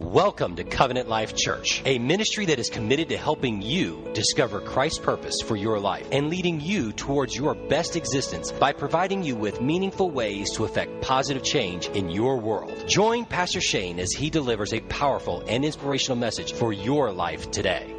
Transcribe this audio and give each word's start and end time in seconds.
Welcome 0.00 0.56
to 0.56 0.64
Covenant 0.64 1.10
Life 1.10 1.36
Church, 1.36 1.82
a 1.84 1.98
ministry 1.98 2.46
that 2.46 2.58
is 2.58 2.70
committed 2.70 3.10
to 3.10 3.18
helping 3.18 3.60
you 3.60 4.08
discover 4.14 4.58
Christ's 4.58 4.98
purpose 4.98 5.42
for 5.44 5.56
your 5.56 5.78
life 5.78 6.08
and 6.10 6.30
leading 6.30 6.58
you 6.58 6.90
towards 6.92 7.36
your 7.36 7.54
best 7.54 7.96
existence 7.96 8.50
by 8.50 8.72
providing 8.72 9.22
you 9.22 9.36
with 9.36 9.60
meaningful 9.60 10.10
ways 10.10 10.52
to 10.52 10.64
affect 10.64 11.02
positive 11.02 11.44
change 11.44 11.88
in 11.88 12.08
your 12.08 12.38
world. 12.38 12.88
Join 12.88 13.26
Pastor 13.26 13.60
Shane 13.60 14.00
as 14.00 14.10
he 14.10 14.30
delivers 14.30 14.72
a 14.72 14.80
powerful 14.80 15.44
and 15.46 15.66
inspirational 15.66 16.16
message 16.16 16.54
for 16.54 16.72
your 16.72 17.12
life 17.12 17.50
today. 17.50 17.94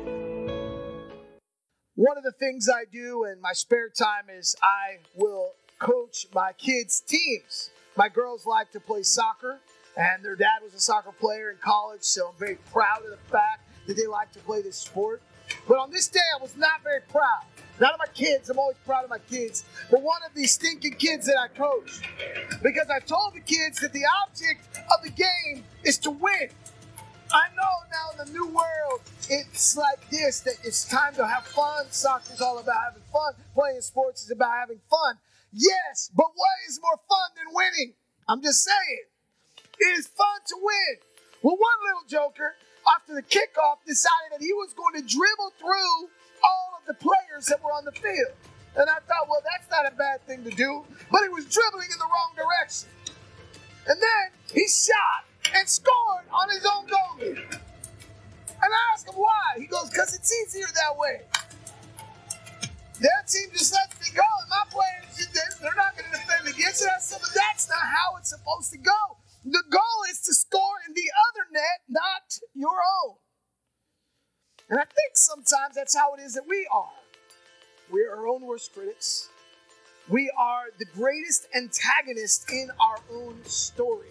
One 1.93 2.17
of 2.17 2.23
the 2.23 2.33
things 2.39 2.67
I 2.67 2.85
do 2.91 3.25
in 3.25 3.39
my 3.39 3.53
spare 3.53 3.89
time 3.89 4.25
is 4.35 4.55
I 4.63 4.97
will 5.15 5.51
coach 5.77 6.25
my 6.33 6.53
kids' 6.53 6.99
teams. 6.99 7.69
My 7.95 8.09
girls 8.09 8.47
like 8.47 8.71
to 8.71 8.79
play 8.79 9.03
soccer 9.03 9.59
and 9.97 10.23
their 10.23 10.35
dad 10.35 10.59
was 10.63 10.73
a 10.73 10.79
soccer 10.79 11.11
player 11.11 11.51
in 11.51 11.57
college, 11.57 12.01
so 12.01 12.29
I'm 12.29 12.35
very 12.39 12.57
proud 12.71 13.03
of 13.03 13.11
the 13.11 13.31
fact 13.31 13.61
that 13.87 13.95
they 13.95 14.07
like 14.07 14.31
to 14.33 14.39
play 14.39 14.61
this 14.61 14.77
sport. 14.77 15.21
But 15.67 15.77
on 15.77 15.91
this 15.91 16.07
day, 16.07 16.19
I 16.37 16.41
was 16.41 16.55
not 16.55 16.83
very 16.83 17.01
proud. 17.09 17.43
Not 17.79 17.93
of 17.93 17.99
my 17.99 18.13
kids, 18.13 18.49
I'm 18.49 18.59
always 18.59 18.77
proud 18.85 19.03
of 19.03 19.09
my 19.09 19.19
kids, 19.19 19.65
but 19.89 20.01
one 20.01 20.21
of 20.27 20.33
these 20.35 20.51
stinking 20.51 20.93
kids 20.93 21.25
that 21.25 21.37
I 21.37 21.47
coached. 21.47 22.01
Because 22.61 22.89
I 22.89 22.99
told 22.99 23.33
the 23.33 23.41
kids 23.41 23.79
that 23.79 23.91
the 23.91 24.03
object 24.23 24.77
of 24.77 25.03
the 25.03 25.09
game 25.09 25.63
is 25.83 25.97
to 25.99 26.11
win. 26.11 26.49
I 27.33 27.47
know 27.55 27.73
now 27.91 28.23
in 28.23 28.27
the 28.27 28.33
new 28.33 28.47
world, 28.47 29.01
it's 29.29 29.77
like 29.77 30.09
this 30.09 30.41
that 30.41 30.55
it's 30.63 30.85
time 30.85 31.15
to 31.15 31.25
have 31.25 31.45
fun. 31.45 31.85
Soccer's 31.89 32.41
all 32.41 32.59
about 32.59 32.75
having 32.89 33.03
fun. 33.11 33.33
Playing 33.55 33.81
sports 33.81 34.23
is 34.23 34.31
about 34.31 34.51
having 34.51 34.79
fun. 34.89 35.15
Yes, 35.53 36.11
but 36.15 36.27
what 36.35 36.57
is 36.67 36.79
more 36.81 36.99
fun 37.09 37.29
than 37.35 37.53
winning? 37.53 37.93
I'm 38.27 38.41
just 38.41 38.63
saying. 38.63 39.05
It 39.81 39.97
is 39.97 40.07
fun 40.07 40.39
to 40.47 40.55
win. 40.61 41.01
Well, 41.41 41.57
one 41.57 41.79
little 41.89 42.05
joker, 42.07 42.53
after 42.95 43.15
the 43.15 43.23
kickoff, 43.23 43.81
decided 43.85 44.37
that 44.37 44.41
he 44.41 44.53
was 44.53 44.73
going 44.73 44.93
to 44.93 45.01
dribble 45.01 45.53
through 45.57 46.09
all 46.43 46.77
of 46.77 46.85
the 46.85 46.93
players 46.93 47.47
that 47.47 47.63
were 47.63 47.73
on 47.73 47.85
the 47.85 47.91
field. 47.91 48.37
And 48.77 48.89
I 48.89 49.01
thought, 49.09 49.27
well, 49.27 49.41
that's 49.41 49.69
not 49.69 49.91
a 49.91 49.95
bad 49.95 50.25
thing 50.27 50.43
to 50.43 50.51
do. 50.51 50.85
But 51.11 51.23
he 51.23 51.29
was 51.29 51.45
dribbling 51.45 51.89
in 51.91 51.97
the 51.97 52.05
wrong 52.05 52.31
direction. 52.37 52.89
And 53.87 53.99
then 53.99 54.25
he 54.53 54.67
shot 54.67 55.25
and 55.57 55.67
scored 55.67 56.29
on 56.31 56.49
his 56.49 56.63
own 56.63 56.85
goalie. 56.85 57.41
And 58.63 58.69
I 58.69 58.93
asked 58.93 59.09
him 59.09 59.15
why. 59.15 59.57
He 59.57 59.65
goes, 59.65 59.89
because 59.89 60.13
it's 60.13 60.31
easier 60.31 60.67
that 60.67 60.95
way. 60.95 61.21
Their 63.01 63.23
team 63.27 63.49
just 63.51 63.73
lets 63.73 63.97
me 63.97 64.15
go, 64.15 64.21
and 64.21 64.49
my 64.49 64.63
players, 64.69 65.27
they're 65.59 65.73
not 65.75 65.97
going 65.97 66.05
to 66.05 66.17
defend 66.17 66.47
against 66.47 66.83
it. 66.83 66.89
I 66.95 66.99
said, 67.01 67.17
but 67.19 67.33
that's 67.33 67.67
not 67.67 67.81
how 67.81 68.15
it's 68.17 68.29
supposed 68.29 68.71
to 68.73 68.77
go. 68.77 69.17
The 69.43 69.63
goal 69.71 70.03
is 70.11 70.21
to 70.21 70.33
score 70.35 70.77
in 70.87 70.93
the 70.93 71.09
other 71.29 71.47
net, 71.51 71.81
not 71.89 72.37
your 72.53 72.77
own. 73.03 73.15
And 74.69 74.79
I 74.79 74.83
think 74.83 75.15
sometimes 75.15 75.75
that's 75.75 75.95
how 75.95 76.13
it 76.13 76.21
is 76.21 76.35
that 76.35 76.47
we 76.47 76.67
are. 76.71 76.91
We're 77.91 78.15
our 78.15 78.27
own 78.27 78.45
worst 78.45 78.73
critics. 78.73 79.29
We 80.09 80.31
are 80.37 80.65
the 80.77 80.85
greatest 80.85 81.47
antagonist 81.55 82.51
in 82.51 82.69
our 82.79 82.99
own 83.11 83.43
story. 83.45 84.09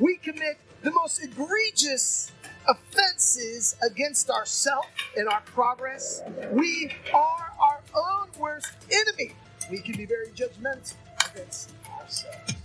We 0.00 0.16
commit 0.16 0.58
the 0.82 0.90
most 0.90 1.22
egregious 1.22 2.32
offenses 2.68 3.76
against 3.88 4.28
ourselves 4.28 4.88
and 5.16 5.28
our 5.28 5.40
progress. 5.42 6.22
We 6.50 6.92
are 7.14 7.52
our 7.60 7.80
own 7.94 8.28
worst 8.38 8.72
enemy. 8.90 9.34
We 9.70 9.78
can 9.78 9.96
be 9.96 10.04
very 10.04 10.28
judgmental 10.28 10.94
against 11.32 11.70
ourselves 11.98 12.55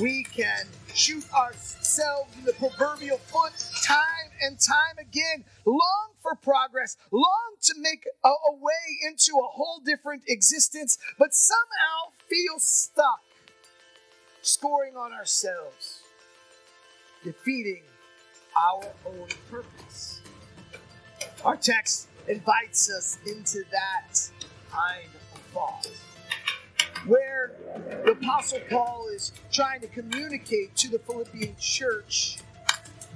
we 0.00 0.24
can 0.24 0.66
shoot 0.94 1.24
ourselves 1.32 2.36
in 2.38 2.44
the 2.44 2.52
proverbial 2.54 3.18
foot 3.18 3.52
time 3.82 4.30
and 4.42 4.58
time 4.58 4.98
again, 4.98 5.44
long 5.66 6.10
for 6.22 6.34
progress, 6.36 6.96
long 7.10 7.54
to 7.62 7.74
make 7.78 8.04
a, 8.24 8.28
a, 8.28 8.54
way 8.54 9.08
into 9.08 9.32
a 9.38 9.46
whole 9.46 9.80
different 9.84 10.22
existence, 10.28 10.98
but 11.18 11.34
somehow 11.34 12.12
feel 12.28 12.58
stuck, 12.58 13.20
scoring 14.42 14.96
on 14.96 15.12
ourselves, 15.12 16.00
defeating 17.22 17.82
our 18.56 18.84
own 19.06 19.28
purpose. 19.50 20.20
Our 21.44 21.56
text 21.56 22.08
invites 22.28 22.90
us 22.90 23.18
into 23.26 23.64
that 23.70 24.30
kind 24.70 25.08
of 25.34 25.40
thought 25.52 25.90
where 27.06 27.52
the 28.04 28.12
Apostle 28.12 28.60
Paul 28.70 29.08
is 29.14 29.32
trying 29.52 29.80
to 29.80 29.88
communicate 29.88 30.76
to 30.76 30.88
the 30.88 30.98
Philippian 30.98 31.54
church 31.58 32.38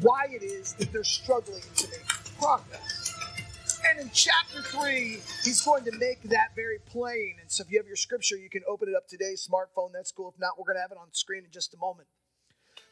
why 0.00 0.26
it 0.30 0.42
is 0.42 0.74
that 0.74 0.92
they're 0.92 1.04
struggling 1.04 1.62
to 1.76 1.88
make 1.88 2.06
progress. 2.38 3.14
And 3.90 4.00
in 4.00 4.10
chapter 4.12 4.60
3, 4.60 5.20
he's 5.44 5.62
going 5.62 5.84
to 5.84 5.92
make 5.98 6.22
that 6.24 6.48
very 6.54 6.78
plain. 6.86 7.36
And 7.40 7.50
so 7.50 7.62
if 7.62 7.70
you 7.70 7.78
have 7.78 7.86
your 7.86 7.96
scripture, 7.96 8.36
you 8.36 8.50
can 8.50 8.62
open 8.68 8.88
it 8.88 8.94
up 8.96 9.08
today, 9.08 9.34
smartphone, 9.34 9.92
that's 9.92 10.12
cool. 10.12 10.30
If 10.34 10.40
not, 10.40 10.58
we're 10.58 10.66
going 10.66 10.76
to 10.76 10.82
have 10.82 10.92
it 10.92 10.98
on 11.00 11.08
screen 11.12 11.44
in 11.44 11.50
just 11.50 11.74
a 11.74 11.78
moment. 11.78 12.08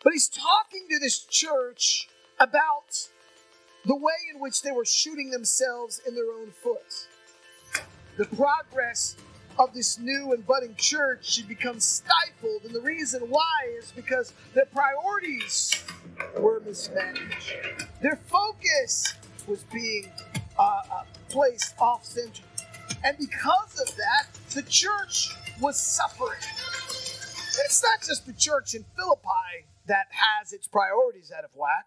But 0.02 0.12
he's 0.12 0.28
talking 0.28 0.86
to 0.90 0.98
this 0.98 1.24
church 1.24 2.08
about 2.38 3.08
the 3.84 3.96
way 3.96 4.14
in 4.32 4.40
which 4.40 4.62
they 4.62 4.72
were 4.72 4.84
shooting 4.84 5.30
themselves 5.30 6.00
in 6.06 6.14
their 6.14 6.30
own 6.32 6.50
foot. 6.50 7.08
The 8.16 8.24
progress 8.24 9.16
of 9.58 9.72
this 9.72 9.98
new 9.98 10.32
and 10.32 10.46
budding 10.46 10.74
church 10.76 11.32
should 11.32 11.48
become 11.48 11.80
stifled. 11.80 12.64
And 12.64 12.74
the 12.74 12.80
reason 12.80 13.22
why 13.22 13.70
is 13.78 13.92
because 13.92 14.32
their 14.54 14.66
priorities 14.66 15.84
were 16.38 16.60
mismanaged. 16.60 17.54
Their 18.02 18.16
focus 18.16 19.14
was 19.46 19.62
being 19.72 20.10
uh, 20.58 20.80
uh, 20.90 21.04
placed 21.28 21.74
off 21.78 22.04
center. 22.04 22.42
And 23.04 23.16
because 23.18 23.80
of 23.80 23.96
that, 23.96 24.26
the 24.54 24.62
church 24.62 25.34
was 25.60 25.76
suffering. 25.76 26.40
It's 27.64 27.82
not 27.82 28.02
just 28.06 28.26
the 28.26 28.32
church 28.32 28.74
in 28.74 28.84
Philippi 28.96 29.66
that 29.86 30.06
has 30.10 30.52
its 30.52 30.66
priorities 30.66 31.32
out 31.36 31.44
of 31.44 31.50
whack. 31.54 31.86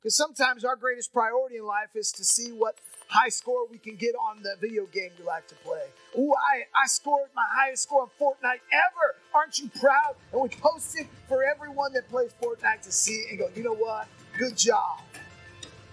Because 0.00 0.16
sometimes 0.16 0.64
our 0.64 0.76
greatest 0.76 1.12
priority 1.12 1.56
in 1.56 1.64
life 1.64 1.90
is 1.94 2.12
to 2.12 2.24
see 2.24 2.50
what 2.50 2.78
high 3.14 3.28
score 3.28 3.64
we 3.70 3.78
can 3.78 3.94
get 3.94 4.14
on 4.16 4.42
the 4.42 4.56
video 4.60 4.86
game 4.86 5.10
you 5.16 5.24
like 5.24 5.46
to 5.46 5.54
play. 5.56 5.84
Ooh, 6.18 6.34
I, 6.34 6.64
I 6.82 6.86
scored 6.88 7.28
my 7.34 7.46
highest 7.48 7.84
score 7.84 8.02
on 8.02 8.08
Fortnite 8.20 8.60
ever. 8.72 9.14
Aren't 9.32 9.60
you 9.60 9.70
proud? 9.80 10.16
And 10.32 10.42
we 10.42 10.48
post 10.48 10.98
it 10.98 11.06
for 11.28 11.44
everyone 11.44 11.92
that 11.92 12.08
plays 12.10 12.32
Fortnite 12.42 12.82
to 12.82 12.90
see 12.90 13.26
and 13.30 13.38
go, 13.38 13.48
you 13.54 13.62
know 13.62 13.74
what? 13.74 14.08
Good 14.36 14.56
job. 14.56 14.98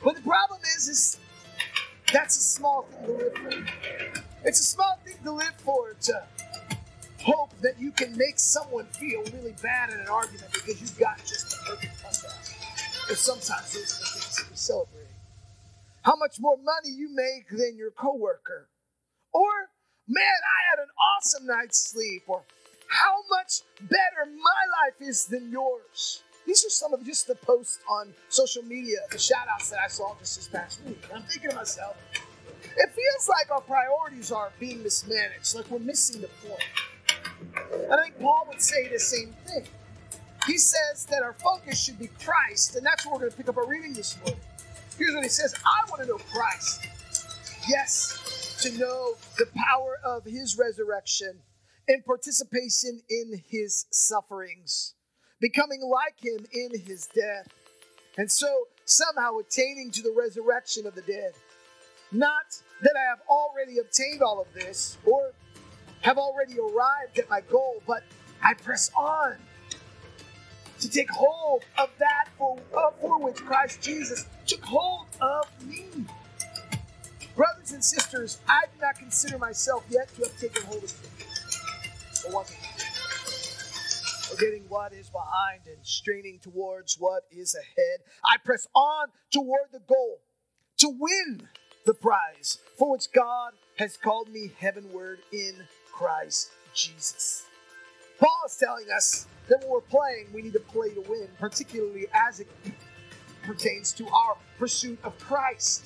But 0.04 0.16
the 0.16 0.22
problem 0.24 0.62
is, 0.76 0.88
is 0.88 1.20
that's 2.12 2.38
a 2.38 2.42
small 2.42 2.84
thing 2.84 3.06
to 3.06 3.14
live 3.14 3.34
for. 3.38 3.66
It's 4.44 4.60
a 4.60 4.64
small 4.64 5.00
thing 5.06 5.18
to 5.24 5.32
live 5.32 5.54
for 5.60 5.94
to 6.02 6.24
hope 7.22 7.52
that 7.62 7.80
you 7.80 7.92
can 7.92 8.18
make 8.18 8.40
someone 8.40 8.86
feel 8.86 9.22
really 9.32 9.54
bad 9.62 9.92
in 9.92 10.00
an 10.00 10.08
argument 10.08 10.52
because 10.54 10.82
you've 10.82 10.98
got 10.98 11.20
just 11.20 11.52
the 11.52 11.58
perfect 11.68 12.02
comeback. 12.02 13.08
But 13.08 13.18
sometimes 13.18 13.76
are 13.76 13.80
the 13.80 13.86
things 13.86 14.36
that 14.38 14.50
we 14.50 14.56
celebrate 14.56 15.01
how 16.04 16.16
much 16.16 16.40
more 16.40 16.58
money 16.58 16.96
you 16.96 17.10
make 17.14 17.50
than 17.50 17.78
your 17.78 17.92
coworker. 17.92 18.68
Or, 19.34 19.70
man, 20.08 20.24
I 20.26 20.60
had 20.70 20.80
an 20.84 20.90
awesome 21.18 21.46
night's 21.46 21.92
sleep. 21.92 22.24
Or, 22.28 22.44
how 22.92 23.24
much 23.30 23.62
better 23.82 24.26
my 24.26 24.64
life 24.84 25.08
is 25.08 25.26
than 25.26 25.50
yours. 25.50 26.24
These 26.46 26.66
are 26.66 26.70
some 26.70 26.94
of 26.94 27.06
just 27.06 27.28
the 27.28 27.36
posts 27.36 27.80
on 27.90 28.14
social 28.30 28.64
media, 28.64 28.98
the 29.12 29.18
shout 29.18 29.48
outs 29.50 29.70
that 29.70 29.80
I 29.80 29.88
saw 29.88 30.16
just 30.20 30.36
this 30.36 30.48
past 30.48 30.82
week. 30.86 31.02
And 31.10 31.20
I'm 31.20 31.24
thinking 31.24 31.52
to 31.52 31.56
myself, 31.56 31.96
it 32.76 32.90
feels 32.90 33.30
like 33.30 33.50
our 33.52 33.62
priorities 33.62 34.32
are 34.32 34.52
being 34.60 34.84
mismanaged, 34.84 35.56
like 35.56 35.70
we're 35.70 35.80
missing 35.80 36.22
the 36.22 36.28
point. 36.46 36.64
And 37.74 37.94
I 37.94 38.04
think 38.04 38.20
Paul 38.20 38.46
would 38.50 38.62
say 38.62 38.90
the 38.90 39.00
same 39.00 39.34
thing. 39.46 39.68
He 40.48 40.58
says 40.58 41.06
that 41.06 41.22
our 41.22 41.34
focus 41.34 41.82
should 41.82 42.00
be 42.00 42.10
Christ, 42.24 42.76
and 42.76 42.86
that's 42.86 43.06
what 43.06 43.14
we're 43.14 43.20
going 43.20 43.32
to 43.32 43.38
pick 43.38 43.48
up 43.48 43.58
our 43.58 43.68
reading 43.68 43.94
this 43.94 44.18
morning. 44.18 44.40
Here's 44.98 45.14
what 45.14 45.24
he 45.24 45.30
says 45.30 45.56
I 45.66 45.90
want 45.90 46.02
to 46.04 46.08
know 46.08 46.18
Christ. 46.18 46.88
Yes, 47.68 48.60
to 48.64 48.78
know 48.78 49.14
the 49.38 49.48
power 49.56 49.98
of 50.04 50.26
his 50.26 50.58
resurrection 50.58 51.40
and 51.88 52.06
participation 52.06 53.02
in 53.10 53.42
his 53.48 53.86
sufferings, 53.92 54.94
becoming 55.40 55.82
like 55.82 56.24
him 56.24 56.46
in 56.52 56.80
his 56.80 57.08
death, 57.08 57.48
and 58.18 58.32
so 58.32 58.68
somehow 58.86 59.38
attaining 59.38 59.92
to 59.92 60.02
the 60.02 60.14
resurrection 60.18 60.86
of 60.86 60.96
the 60.96 61.02
dead. 61.02 61.34
Not 62.12 62.62
that 62.82 62.94
I 62.98 63.10
have 63.10 63.22
already 63.30 63.80
obtained 63.80 64.22
all 64.22 64.42
of 64.42 64.48
this 64.54 64.98
or 65.06 65.32
have 66.02 66.18
already 66.18 66.56
arrived 66.60 67.20
at 67.20 67.30
my 67.30 67.42
goal, 67.42 67.82
but 67.88 68.04
I 68.44 68.54
press 68.56 68.92
on 68.98 69.38
to 70.82 70.90
take 70.90 71.10
hold 71.12 71.64
of 71.78 71.90
that 72.00 72.28
for, 72.38 72.60
uh, 72.76 72.92
for 73.00 73.20
which 73.20 73.38
Christ 73.38 73.82
Jesus 73.82 74.26
took 74.46 74.64
hold 74.64 75.06
of 75.22 75.46
me. 75.66 75.86
Brothers 77.36 77.72
and 77.72 77.84
sisters, 77.84 78.40
I 78.48 78.64
do 78.74 78.82
not 78.82 78.96
consider 78.96 79.38
myself 79.38 79.86
yet 79.90 80.14
to 80.16 80.24
have 80.24 80.38
taken 80.40 80.64
hold 80.64 80.84
of 80.84 80.90
things. 80.90 81.22
forgetting 84.30 84.64
what 84.70 84.94
is 84.94 85.10
behind 85.10 85.62
and 85.68 85.78
straining 85.84 86.40
towards 86.40 86.98
what 87.00 87.24
is 87.32 87.56
ahead. 87.56 88.00
I 88.24 88.38
press 88.44 88.68
on 88.74 89.08
toward 89.32 89.72
the 89.72 89.80
goal 89.80 90.22
to 90.78 90.90
win 90.90 91.48
the 91.86 91.94
prize 91.94 92.60
for 92.78 92.92
which 92.92 93.12
God 93.14 93.54
has 93.78 93.98
called 93.98 94.30
me 94.30 94.52
heavenward 94.60 95.20
in 95.32 95.56
Christ 95.92 96.52
Jesus. 96.74 97.46
Paul 98.22 98.44
is 98.46 98.56
telling 98.56 98.86
us 98.96 99.26
that 99.50 99.62
when 99.62 99.70
we're 99.70 99.82
playing, 99.82 100.28
we 100.32 100.44
need 100.44 100.54
to 100.54 100.60
play 100.60 100.90
to 100.94 101.02
win, 101.02 101.28
particularly 101.40 102.06
as 102.14 102.40
it 102.40 102.48
pertains 103.44 103.92
to 103.94 104.08
our 104.08 104.38
pursuit 104.60 105.00
of 105.04 105.18
Christ. 105.20 105.86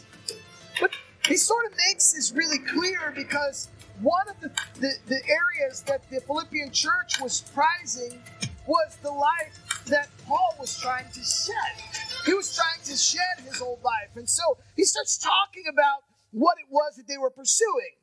But 0.81 0.91
he 1.25 1.37
sort 1.37 1.65
of 1.65 1.71
makes 1.87 2.11
this 2.11 2.33
really 2.33 2.59
clear 2.59 3.13
because 3.15 3.69
one 4.01 4.27
of 4.29 4.39
the, 4.41 4.49
the, 4.81 4.91
the 5.07 5.21
areas 5.29 5.81
that 5.83 6.09
the 6.11 6.19
Philippian 6.19 6.71
church 6.71 7.21
was 7.21 7.41
prizing 7.53 8.21
was 8.67 8.97
the 9.01 9.11
life 9.11 9.85
that 9.87 10.09
Paul 10.27 10.55
was 10.59 10.77
trying 10.77 11.09
to 11.13 11.23
shed. 11.23 11.83
He 12.25 12.33
was 12.33 12.53
trying 12.53 12.83
to 12.83 12.97
shed 12.97 13.45
his 13.49 13.61
old 13.61 13.81
life. 13.81 14.09
And 14.15 14.29
so 14.29 14.43
he 14.75 14.83
starts 14.83 15.17
talking 15.17 15.63
about 15.71 16.03
what 16.31 16.57
it 16.59 16.65
was 16.69 16.95
that 16.97 17.07
they 17.07 17.17
were 17.17 17.29
pursuing. 17.29 17.95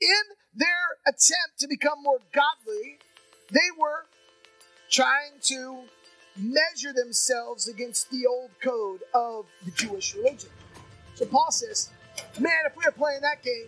In 0.00 0.36
their 0.54 0.98
attempt 1.06 1.60
to 1.60 1.68
become 1.68 2.02
more 2.02 2.18
godly, 2.32 2.98
they 3.50 3.70
were 3.78 4.06
trying 4.90 5.32
to 5.42 5.80
measure 6.36 6.92
themselves 6.92 7.68
against 7.68 8.10
the 8.10 8.26
old 8.26 8.50
code 8.62 9.00
of 9.14 9.46
the 9.64 9.70
Jewish 9.72 10.14
religion. 10.14 10.50
So 11.14 11.26
Paul 11.26 11.50
says, 11.50 11.90
Man, 12.38 12.52
if 12.66 12.76
we 12.76 12.84
were 12.84 12.92
playing 12.92 13.20
that 13.22 13.42
game, 13.42 13.66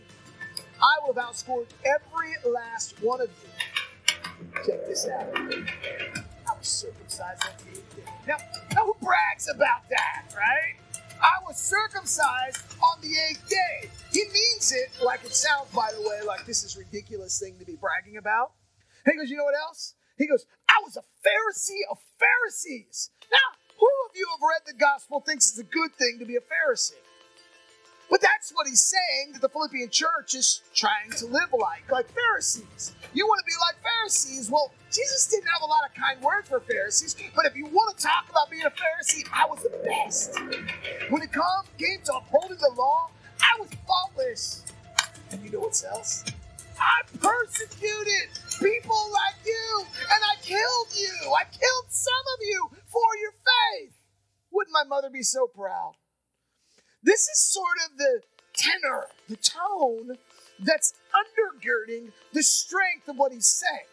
I 0.80 0.96
would 1.06 1.16
have 1.16 1.30
outscored 1.30 1.66
every 1.84 2.34
last 2.50 3.02
one 3.02 3.20
of 3.20 3.28
you. 3.28 4.44
Check 4.66 4.86
this 4.86 5.06
out. 5.08 5.34
I 5.36 6.56
was 6.56 6.68
circumcised 6.68 7.42
on 7.44 7.50
the 7.64 7.78
eighth 7.78 7.96
day. 7.96 8.12
Now, 8.26 8.36
now 8.74 8.84
who 8.84 8.94
brags 9.02 9.48
about 9.52 9.88
that, 9.90 10.24
right? 10.36 10.76
I 11.20 11.42
was 11.46 11.56
circumcised 11.56 12.62
on 12.80 13.00
the 13.00 13.12
eighth 13.28 13.48
day. 13.48 13.90
He 14.12 14.24
means 14.32 14.72
it 14.72 14.90
like 15.04 15.24
it 15.24 15.34
sounds, 15.34 15.68
by 15.74 15.90
the 15.92 16.08
way, 16.08 16.20
like 16.26 16.46
this 16.46 16.62
is 16.62 16.76
ridiculous 16.76 17.38
thing 17.38 17.58
to 17.58 17.64
be 17.64 17.76
bragging 17.76 18.16
about. 18.18 18.52
He 19.04 19.16
goes, 19.16 19.30
you 19.30 19.36
know 19.36 19.44
what 19.44 19.54
else? 19.54 19.94
He 20.16 20.26
goes, 20.26 20.46
I 20.68 20.82
was 20.84 20.96
a 20.96 21.04
Pharisee 21.26 21.82
of 21.90 21.98
Pharisees. 22.18 23.10
Now, 23.30 23.58
who 23.78 23.88
of 24.08 24.16
you 24.16 24.26
have 24.30 24.40
read 24.42 24.62
the 24.66 24.78
gospel 24.78 25.20
thinks 25.20 25.50
it's 25.50 25.58
a 25.58 25.64
good 25.64 25.94
thing 25.94 26.18
to 26.18 26.24
be 26.24 26.36
a 26.36 26.40
Pharisee? 26.40 26.94
But 28.10 28.22
that's 28.22 28.50
what 28.52 28.66
he's 28.66 28.82
saying 28.82 29.32
that 29.34 29.42
the 29.42 29.48
Philippian 29.50 29.90
church 29.90 30.34
is 30.34 30.62
trying 30.74 31.10
to 31.18 31.26
live 31.26 31.52
like, 31.52 31.90
like 31.90 32.06
Pharisees. 32.10 32.94
You 33.12 33.26
want 33.26 33.40
to 33.40 33.44
be 33.44 33.52
like 33.60 33.76
Pharisees? 33.82 34.50
Well, 34.50 34.72
Jesus 34.90 35.26
didn't 35.26 35.48
have 35.48 35.62
a 35.62 35.66
lot 35.66 35.80
of 35.86 35.94
kind 35.94 36.20
words 36.22 36.48
for 36.48 36.60
Pharisees, 36.60 37.16
but 37.36 37.44
if 37.44 37.54
you 37.54 37.66
want 37.66 37.96
to 37.96 38.02
talk 38.02 38.26
about 38.30 38.50
being 38.50 38.64
a 38.64 38.70
Pharisee, 38.70 39.28
I 39.32 39.46
was 39.46 39.62
the 39.62 39.70
best. 39.84 40.38
When 41.10 41.20
it 41.22 41.32
come, 41.32 41.66
came 41.78 42.00
to 42.04 42.14
upholding 42.14 42.56
the 42.56 42.72
law, 42.76 43.10
I 43.40 43.60
was 43.60 43.68
faultless. 43.86 44.64
And 45.30 45.44
you 45.44 45.50
know 45.50 45.60
what 45.60 45.84
else? 45.90 46.24
I 46.80 47.02
persecuted 47.20 48.30
be 55.18 55.22
so 55.24 55.48
proud? 55.48 55.94
This 57.02 57.22
is 57.28 57.40
sort 57.40 57.76
of 57.86 57.98
the 57.98 58.20
tenor, 58.54 59.06
the 59.28 59.36
tone 59.36 60.16
that's 60.60 60.94
undergirding 61.12 62.12
the 62.32 62.42
strength 62.42 63.08
of 63.08 63.16
what 63.16 63.32
he's 63.32 63.46
saying. 63.46 63.86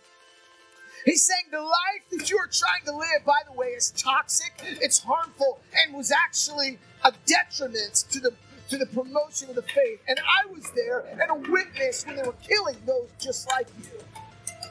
He's 1.03 1.23
saying 1.23 1.45
the 1.51 1.61
life 1.61 2.03
that 2.11 2.29
you 2.29 2.37
are 2.37 2.47
trying 2.47 2.83
to 2.85 2.95
live, 2.95 3.25
by 3.25 3.39
the 3.45 3.53
way, 3.53 3.67
is 3.67 3.91
toxic, 3.91 4.53
it's 4.81 4.99
harmful, 4.99 5.59
and 5.75 5.95
was 5.95 6.11
actually 6.11 6.79
a 7.03 7.11
detriment 7.25 8.05
to 8.11 8.19
the 8.19 8.33
to 8.67 8.79
the 8.79 8.87
promotion 8.87 9.47
of 9.49 9.55
the 9.55 9.61
faith. 9.61 10.01
And 10.07 10.17
I 10.19 10.51
was 10.51 10.71
there 10.71 11.05
and 11.11 11.29
a 11.29 11.51
witness 11.51 12.03
when 12.03 12.15
they 12.15 12.23
were 12.23 12.33
killing 12.41 12.77
those 12.87 13.09
just 13.19 13.47
like 13.49 13.67
you. 13.77 13.99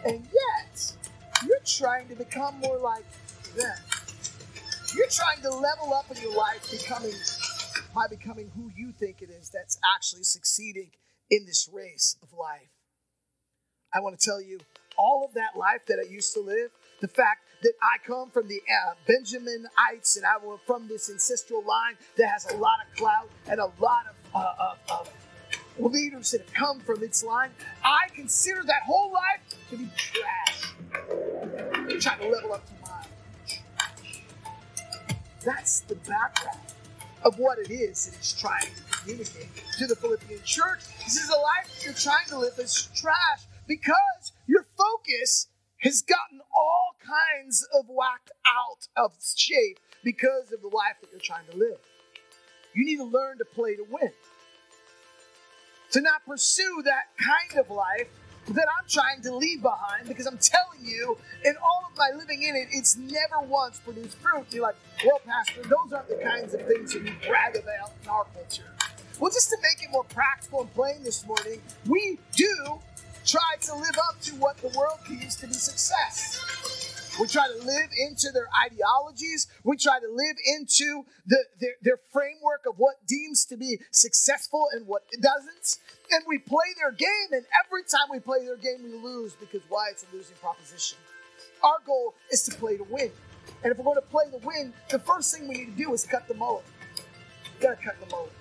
And 0.05 0.27
yet, 0.33 0.93
you're 1.47 1.61
trying 1.65 2.09
to 2.09 2.17
become 2.17 2.59
more 2.59 2.79
like 2.79 3.05
them. 3.55 3.77
You're 4.95 5.09
trying 5.09 5.43
to 5.43 5.51
level 5.51 5.93
up 5.93 6.07
in 6.15 6.23
your 6.23 6.37
life, 6.37 6.71
becoming 6.71 7.15
by 7.95 8.07
becoming 8.09 8.51
who 8.55 8.71
you 8.77 8.93
think 8.93 9.23
it 9.23 9.31
is 9.31 9.51
that's 9.51 9.79
actually 9.97 10.25
succeeding 10.25 10.91
in 11.31 11.47
this 11.47 11.69
race 11.73 12.17
of 12.23 12.33
life. 12.33 12.69
I 13.93 14.01
want 14.01 14.19
to 14.19 14.25
tell 14.25 14.41
you, 14.41 14.61
all 14.97 15.25
of 15.27 15.35
that 15.35 15.57
life 15.57 15.87
that 15.87 15.99
I 16.05 16.09
used 16.09 16.33
to 16.35 16.41
live, 16.41 16.71
the 17.01 17.09
fact 17.09 17.43
that 17.63 17.73
I 17.83 18.07
come 18.07 18.31
from 18.31 18.49
the 18.49 18.61
uh, 18.61 18.95
Benjaminites 19.09 20.17
and 20.17 20.25
I 20.25 20.35
am 20.35 20.59
from 20.67 20.87
this 20.89 21.11
ancestral 21.11 21.65
line 21.65 21.97
that 22.17 22.29
has 22.29 22.51
a 22.51 22.57
lot 22.57 22.75
of 22.87 22.97
clout 22.97 23.29
and 23.49 23.61
a 23.61 23.71
lot 23.81 24.07
of, 24.09 24.35
uh, 24.35 24.55
of, 24.59 24.79
of 24.91 25.93
leaders 25.93 26.31
that 26.31 26.43
have 26.43 26.53
come 26.53 26.81
from 26.81 27.03
its 27.03 27.25
line, 27.25 27.51
I 27.85 28.09
consider 28.15 28.63
that 28.65 28.83
whole 28.85 29.13
life 29.13 29.41
to 29.71 29.77
be 29.77 29.89
trash. 29.97 30.75
I'm 31.75 32.01
trying 32.01 32.21
to 32.21 32.29
level 32.29 32.53
up. 32.53 32.69
That's 35.45 35.81
the 35.81 35.97
background 35.97 36.59
of 37.23 37.39
what 37.39 37.59
it 37.59 37.71
is 37.71 38.07
that 38.07 38.17
he's 38.17 38.33
trying 38.33 38.63
to 38.63 38.99
communicate 38.99 39.49
to 39.79 39.87
the 39.87 39.97
Philippian 39.97 40.41
church. 40.45 40.81
This 41.05 41.17
is 41.17 41.29
a 41.29 41.33
life 41.33 41.75
that 41.75 41.85
you're 41.85 41.95
trying 41.95 42.27
to 42.29 42.39
live 42.39 42.55
that's 42.57 42.87
trash 42.99 43.43
because 43.67 44.33
your 44.47 44.67
focus 44.77 45.49
has 45.81 46.03
gotten 46.03 46.41
all 46.55 46.97
kinds 47.05 47.67
of 47.75 47.87
whacked 47.89 48.31
out 48.47 48.89
of 48.97 49.13
shape 49.37 49.79
because 50.03 50.53
of 50.53 50.63
the 50.63 50.69
life 50.69 50.97
that 51.01 51.11
you're 51.11 51.21
trying 51.21 51.47
to 51.51 51.57
live. 51.57 51.79
You 52.75 52.85
need 52.85 52.97
to 52.97 53.05
learn 53.05 53.39
to 53.39 53.45
play 53.45 53.77
to 53.77 53.85
win. 53.89 54.11
To 55.93 56.01
not 56.01 56.25
pursue 56.27 56.83
that 56.85 57.05
kind 57.19 57.61
of 57.61 57.71
life 57.71 58.09
that 58.49 58.67
I'm 58.79 58.89
trying 58.89 59.23
to 59.23 59.35
leave 59.35 59.63
behind 59.63 60.09
because 60.09 60.27
I'm 60.27 60.39
telling 60.39 60.85
you, 60.85 61.17
in 61.45 61.55
all 61.63 61.85
of 61.91 61.97
my 61.97 62.11
living 62.17 62.43
in 62.43 62.57
it, 62.57 62.69
it's 62.71 62.97
never 62.97 63.41
once 63.47 63.79
produced 63.79 64.19
fruit. 64.19 64.47
You're 64.51 64.65
like, 64.65 64.77
well, 65.05 65.21
Pastor, 65.27 65.63
those 65.63 65.93
aren't 65.93 66.09
the 66.09 66.17
kinds 66.23 66.55
of 66.55 66.67
things 66.67 66.93
that 66.93 67.03
we 67.03 67.13
brag 67.27 67.57
about 67.57 67.93
in 68.03 68.09
our 68.09 68.27
culture. 68.35 68.65
Well, 69.19 69.31
just 69.31 69.49
to 69.51 69.57
make 69.63 69.83
it 69.83 69.91
more 69.93 70.05
practical 70.05 70.63
and 70.63 70.75
plain 70.75 71.03
this 71.05 71.27
morning, 71.27 71.61
we 71.87 72.19
do 72.35 72.81
try 73.25 73.57
to 73.63 73.75
live 73.75 73.97
up 74.09 74.21
to 74.23 74.35
what 74.35 74.59
the 74.59 74.69
world 74.77 74.99
deems 75.09 75.37
to 75.37 75.47
be 75.47 75.55
success. 75.55 76.74
We 77.21 77.29
try 77.29 77.47
to 77.47 77.65
live 77.65 77.91
into 77.97 78.33
their 78.33 78.49
ideologies. 78.67 79.47
We 79.63 79.77
try 79.77 80.01
to 80.01 80.09
live 80.09 80.37
into 80.57 81.05
the, 81.27 81.45
their, 81.61 81.75
their 81.83 82.01
framework 82.13 82.65
of 82.67 82.75
what 82.79 83.07
deems 83.07 83.45
to 83.47 83.57
be 83.57 83.79
successful 83.91 84.67
and 84.73 84.87
what 84.87 85.05
doesn't. 85.21 85.79
And 86.11 86.25
we 86.27 86.39
play 86.39 86.75
their 86.77 86.91
game, 86.91 87.33
and 87.33 87.45
every 87.65 87.83
time 87.83 88.09
we 88.11 88.19
play 88.19 88.45
their 88.45 88.57
game, 88.57 88.83
we 88.83 88.93
lose 88.99 89.35
because 89.35 89.63
why? 89.69 89.89
It's 89.91 90.05
a 90.11 90.17
losing 90.17 90.37
proposition. 90.37 90.99
Our 91.63 91.79
goal 91.87 92.15
is 92.31 92.43
to 92.45 92.57
play 92.57 92.77
to 92.77 92.85
win. 92.85 93.11
And 93.63 93.71
if 93.71 93.79
we're 93.79 93.85
going 93.85 93.97
to 93.97 94.03
play 94.03 94.25
to 94.31 94.39
win, 94.47 94.73
the 94.91 94.99
first 94.99 95.35
thing 95.35 95.49
we 95.49 95.55
need 95.55 95.77
to 95.77 95.85
do 95.85 95.93
is 95.95 96.05
cut 96.05 96.27
the 96.29 96.35
mullet. 96.35 96.65
Gotta 97.61 97.77
cut 97.77 97.97
the 98.01 98.07
mullet. 98.11 98.33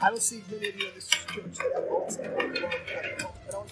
I 0.00 0.10
don't 0.10 0.22
see 0.22 0.42
many 0.50 0.68
of 0.68 0.80
you 0.80 0.88
in 0.88 0.94
this 0.94 1.08
church 1.08 1.56
that 1.56 1.72
have 1.74 1.88
mullets. 1.88 2.18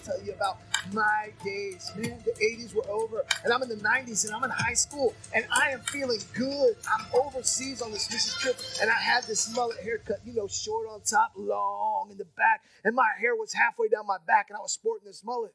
Tell 0.07 0.23
you 0.23 0.31
about 0.31 0.59
my 0.93 1.33
days. 1.43 1.91
Man, 1.97 2.17
the 2.23 2.31
80s 2.31 2.73
were 2.73 2.87
over, 2.89 3.25
and 3.43 3.51
I'm 3.51 3.61
in 3.61 3.67
the 3.67 3.75
90s, 3.75 4.25
and 4.25 4.33
I'm 4.33 4.41
in 4.45 4.49
high 4.49 4.73
school, 4.73 5.13
and 5.35 5.45
I 5.51 5.71
am 5.71 5.81
feeling 5.81 6.19
good. 6.33 6.77
I'm 6.89 7.05
overseas 7.13 7.81
on 7.81 7.91
this 7.91 8.09
mission 8.09 8.33
trip, 8.39 8.55
and 8.81 8.89
I 8.89 8.93
had 8.93 9.25
this 9.25 9.53
mullet 9.53 9.83
haircut, 9.83 10.21
you 10.25 10.33
know, 10.33 10.47
short 10.47 10.87
on 10.87 11.01
top, 11.01 11.33
long 11.35 12.07
in 12.09 12.17
the 12.17 12.23
back, 12.23 12.61
and 12.85 12.95
my 12.95 13.09
hair 13.19 13.35
was 13.35 13.51
halfway 13.51 13.89
down 13.89 14.07
my 14.07 14.15
back, 14.25 14.45
and 14.47 14.55
I 14.55 14.61
was 14.61 14.71
sporting 14.71 15.05
this 15.05 15.25
mullet. 15.25 15.53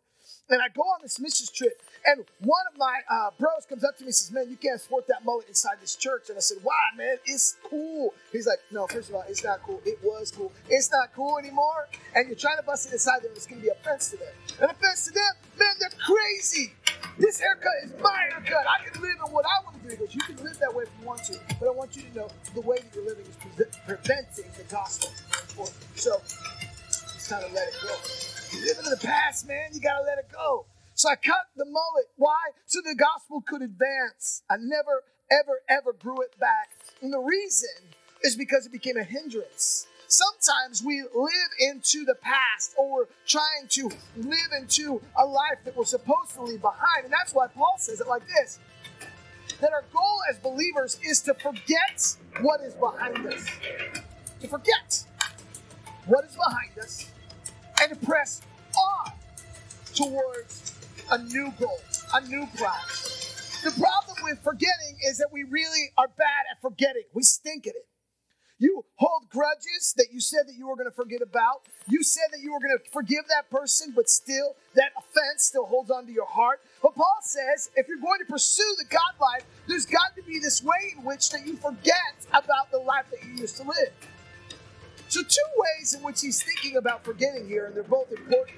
And 0.51 0.61
I 0.61 0.69
go 0.75 0.83
on 0.83 1.01
this 1.03 1.19
missions 1.21 1.51
trip, 1.51 1.81
and 2.05 2.25
one 2.41 2.65
of 2.71 2.77
my 2.77 2.99
uh, 3.09 3.31
bros 3.39 3.65
comes 3.69 3.85
up 3.85 3.97
to 3.99 4.03
me 4.03 4.09
and 4.09 4.15
says, 4.15 4.33
Man, 4.33 4.51
you 4.51 4.57
can't 4.57 4.81
sport 4.81 5.07
that 5.07 5.25
mullet 5.25 5.49
inside 5.49 5.77
this 5.81 5.97
church. 5.97 6.29
And 6.29 6.37
I 6.37 6.41
said, 6.41 6.59
Why, 6.63 6.75
man? 6.97 7.17
It's 7.25 7.57
cool. 7.63 8.13
He's 8.33 8.47
like, 8.47 8.59
No, 8.71 8.87
first 8.87 9.09
of 9.09 9.15
all, 9.15 9.25
it's 9.29 9.45
not 9.45 9.63
cool. 9.63 9.81
It 9.87 9.99
was 10.03 10.31
cool. 10.31 10.53
It's 10.69 10.91
not 10.91 11.15
cool 11.15 11.39
anymore. 11.39 11.89
And 12.15 12.27
you're 12.27 12.37
trying 12.37 12.59
to 12.59 12.65
bust 12.65 12.89
it 12.89 12.93
inside 12.93 13.23
there, 13.23 13.31
it's 13.33 13.47
going 13.47 13.61
to 13.61 13.67
be 13.67 13.71
offense 13.71 14.11
to 14.11 14.17
them. 14.17 14.35
An 14.61 14.71
offense 14.71 15.07
to 15.07 15.13
them, 15.13 15.33
man, 15.59 15.75
they're 15.79 15.91
crazy. 16.05 16.73
This 17.19 17.41
haircut 17.41 17.73
is 17.85 17.93
my 18.03 18.29
haircut. 18.31 18.67
I 18.67 18.89
can 18.89 19.01
live 19.01 19.17
in 19.25 19.33
what 19.33 19.45
I 19.47 19.65
want 19.65 19.83
to 19.83 19.89
do. 19.89 19.97
because 19.97 20.15
You 20.15 20.21
can 20.23 20.45
live 20.45 20.59
that 20.59 20.75
way 20.75 20.85
if 20.85 20.91
you 21.01 21.07
want 21.07 21.25
to, 21.25 21.39
but 21.61 21.69
I 21.69 21.71
want 21.71 21.95
you 21.97 22.03
to 22.03 22.15
know 22.17 22.29
the 22.55 22.61
way 22.61 22.77
that 22.77 22.95
you're 22.95 23.05
living 23.05 23.25
is 23.27 23.37
pre- 23.37 23.67
preventing 23.87 24.51
the 24.59 24.65
gospel. 24.71 25.09
So, 25.95 26.21
it's 26.21 27.29
time 27.29 27.43
to 27.43 27.55
let 27.55 27.69
it 27.69 27.75
go. 27.83 28.32
You 28.52 28.66
live 28.66 28.78
in 28.85 28.90
the 28.90 29.00
past, 29.02 29.49
man. 29.49 29.71
You 29.73 29.80
got 29.80 29.99
to 29.99 30.04
let 30.04 30.18
it 30.18 30.28
go. 30.30 30.66
So 30.94 31.09
I 31.09 31.16
cut 31.16 31.49
the 31.56 31.64
mullet. 31.64 32.06
Why? 32.16 32.50
So 32.66 32.80
the 32.85 32.94
gospel 32.94 33.42
could 33.47 33.62
advance. 33.62 34.42
I 34.50 34.56
never, 34.59 35.04
ever, 35.30 35.61
ever 35.68 35.92
grew 35.94 36.21
it 36.21 36.38
back. 36.38 36.71
And 37.00 37.12
the 37.12 37.18
reason 37.18 37.71
is 38.23 38.37
because 38.37 38.66
it 38.66 38.73
became 38.73 38.99
a 38.99 39.04
hindrance. 39.04 39.87
Sometimes 40.06 40.82
we 40.85 41.00
live 41.00 41.52
into 41.59 42.04
the 42.04 42.14
past 42.14 42.75
or 42.76 42.92
we're 42.92 43.04
trying 43.26 43.66
to 43.71 43.90
live 44.16 44.52
into 44.61 45.00
a 45.18 45.25
life 45.25 45.59
that 45.64 45.75
we're 45.75 45.87
supposed 45.87 46.35
to 46.35 46.42
leave 46.42 46.61
behind. 46.61 47.04
And 47.04 47.12
that's 47.12 47.32
why 47.35 47.47
Paul 47.47 47.76
says 47.78 48.00
it 48.00 48.06
like 48.06 48.26
this 48.26 48.59
that 49.61 49.73
our 49.73 49.85
goal 49.92 50.18
as 50.28 50.38
believers 50.38 50.99
is 51.04 51.21
to 51.21 51.35
forget 51.35 52.16
what 52.40 52.61
is 52.62 52.75
behind 52.75 53.26
us. 53.26 53.47
To 54.40 54.49
forget 54.49 55.04
what 56.06 56.25
is 56.25 56.37
behind 56.37 56.78
us 56.78 57.12
and 57.91 58.03
press 58.03 58.43
on 58.77 59.12
towards 59.95 60.75
a 61.11 61.19
new 61.19 61.53
goal, 61.59 61.81
a 62.15 62.21
new 62.29 62.47
prize. 62.57 63.61
The 63.65 63.71
problem 63.73 64.17
with 64.25 64.39
forgetting 64.43 64.99
is 65.07 65.19
that 65.19 65.29
we 65.33 65.45
really 65.45 65.91
are 65.97 66.09
bad 66.09 66.45
at 66.51 66.61
forgetting. 66.61 67.05
We 67.15 67.23
stink 67.23 67.67
at 67.67 67.75
it. 67.75 67.87
You 68.59 68.85
hold 68.95 69.29
grudges 69.29 69.93
that 69.97 70.07
you 70.12 70.21
said 70.21 70.43
that 70.47 70.55
you 70.55 70.69
were 70.69 70.77
going 70.77 70.89
to 70.89 70.95
forget 70.95 71.21
about. 71.21 71.62
You 71.89 72.05
said 72.05 72.31
that 72.31 72.41
you 72.41 72.53
were 72.53 72.61
going 72.61 72.79
to 72.79 72.91
forgive 72.93 73.27
that 73.29 73.51
person, 73.51 73.93
but 73.95 74.09
still, 74.09 74.55
that 74.75 74.93
offense 74.97 75.43
still 75.43 75.67
holds 75.67 75.91
on 75.91 76.07
to 76.07 76.12
your 76.12 76.27
heart. 76.27 76.61
But 76.81 76.95
Paul 76.95 77.19
says 77.23 77.71
if 77.75 77.89
you're 77.89 77.99
going 77.99 78.21
to 78.21 78.25
pursue 78.27 78.77
the 78.79 78.85
God 78.85 79.19
life, 79.21 79.43
there's 79.67 79.87
got 79.87 80.15
to 80.17 80.23
be 80.23 80.39
this 80.39 80.62
way 80.62 80.95
in 80.97 81.05
which 81.05 81.31
that 81.31 81.45
you 81.45 81.57
forget 81.57 82.15
about 82.31 82.71
the 82.71 82.79
life 82.79 83.07
that 83.11 83.27
you 83.27 83.35
used 83.41 83.57
to 83.57 83.65
live. 83.65 83.93
So, 85.12 85.21
two 85.23 85.42
ways 85.59 85.92
in 85.92 86.02
which 86.02 86.23
he's 86.23 86.42
thinking 86.42 86.78
about 86.78 87.04
forgetting 87.04 87.47
here, 87.47 87.66
and 87.66 87.76
they're 87.76 87.83
both 87.83 88.11
important. 88.11 88.57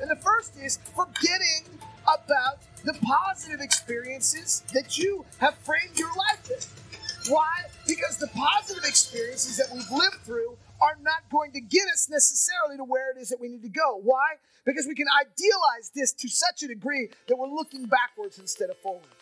And 0.00 0.08
the 0.08 0.14
first 0.22 0.56
is 0.56 0.78
forgetting 0.94 1.66
about 2.04 2.62
the 2.84 2.94
positive 3.02 3.60
experiences 3.60 4.62
that 4.72 4.96
you 4.96 5.24
have 5.38 5.56
framed 5.64 5.98
your 5.98 6.10
life 6.10 6.48
in. 6.48 7.32
Why? 7.32 7.64
Because 7.88 8.18
the 8.18 8.28
positive 8.28 8.84
experiences 8.84 9.56
that 9.56 9.66
we've 9.74 9.90
lived 9.90 10.22
through 10.24 10.56
are 10.80 10.96
not 11.02 11.28
going 11.28 11.50
to 11.50 11.60
get 11.60 11.88
us 11.92 12.08
necessarily 12.08 12.76
to 12.76 12.84
where 12.84 13.10
it 13.10 13.20
is 13.20 13.30
that 13.30 13.40
we 13.40 13.48
need 13.48 13.62
to 13.62 13.68
go. 13.68 13.98
Why? 14.00 14.36
Because 14.64 14.86
we 14.86 14.94
can 14.94 15.08
idealize 15.20 15.90
this 15.92 16.12
to 16.12 16.28
such 16.28 16.62
a 16.62 16.68
degree 16.68 17.08
that 17.26 17.34
we're 17.34 17.48
looking 17.48 17.86
backwards 17.86 18.38
instead 18.38 18.70
of 18.70 18.78
forward. 18.78 19.15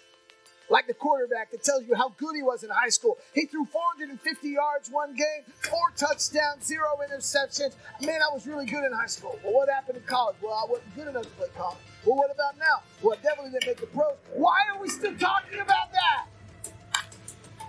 Like 0.71 0.87
the 0.87 0.95
quarterback 0.95 1.51
that 1.51 1.63
tells 1.63 1.85
you 1.87 1.95
how 1.95 2.11
good 2.17 2.35
he 2.35 2.43
was 2.43 2.65
in 2.65 2.71
high 2.71 2.89
school. 2.89 3.19
He 3.35 3.47
threw 3.47 3.67
450 3.67 4.49
yards 4.49 4.91
one 4.91 5.15
game, 5.15 5.45
four 5.61 5.93
touchdowns, 5.97 6.65
zero 6.65 6.99
interceptions. 7.07 7.75
Man, 8.01 8.21
I 8.23 8.33
was 8.33 8.47
really 8.47 8.67
good 8.67 8.85
in 8.85 8.93
high 8.93 9.07
school. 9.07 9.39
Well, 9.45 9.55
what 9.55 9.69
happened 9.69 9.99
in 9.99 10.05
college? 10.05 10.37
Well, 10.43 10.55
I 10.55 10.71
wasn't 10.71 10.95
good 10.95 11.09
enough 11.09 11.25
to 11.25 11.31
play 11.31 11.49
college. 11.57 11.79
Well, 12.05 12.17
what 12.17 12.31
about 12.31 12.59
now? 12.59 12.83
Well, 13.03 13.17
I 13.19 13.23
definitely 13.23 13.53
didn't 13.53 13.67
make 13.67 13.81
the 13.81 13.87
pros. 13.87 14.17
Why 14.33 14.57
are 14.73 14.81
we 14.81 14.89
still 14.89 15.17
talking 15.17 15.61
about 15.61 15.93
that? 15.93 16.27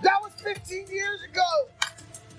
That 0.04 0.22
was 0.22 0.32
15 0.42 0.88
years 0.88 1.22
ago. 1.24 1.42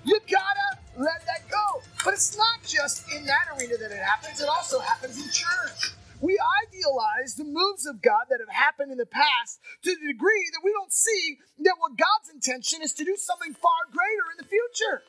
You 0.05 0.21
gotta 0.31 0.79
let 0.97 1.27
that 1.27 1.51
go. 1.51 1.83
But 2.05 2.15
it's 2.15 2.37
not 2.37 2.63
just 2.63 3.11
in 3.13 3.25
that 3.27 3.49
arena 3.57 3.77
that 3.79 3.91
it 3.91 3.99
happens, 3.99 4.41
it 4.41 4.49
also 4.49 4.79
happens 4.79 5.17
in 5.17 5.25
church. 5.33 5.96
We 6.21 6.39
idealize 6.65 7.35
the 7.35 7.45
moves 7.45 7.87
of 7.87 8.01
God 8.01 8.27
that 8.31 8.41
have 8.41 8.55
happened 8.55 8.91
in 8.91 8.99
the 8.99 9.07
past 9.07 9.61
to 9.83 9.91
the 9.91 10.07
degree 10.07 10.49
that 10.53 10.65
we 10.65 10.73
don't 10.73 10.93
see 10.93 11.39
that 11.61 11.77
what 11.79 11.97
God's 11.97 12.31
intention 12.33 12.81
is 12.83 12.93
to 12.95 13.05
do 13.05 13.17
something 13.17 13.53
far 13.53 13.85
greater 13.93 14.33
in 14.33 14.39
the 14.39 14.49
future. 14.49 15.03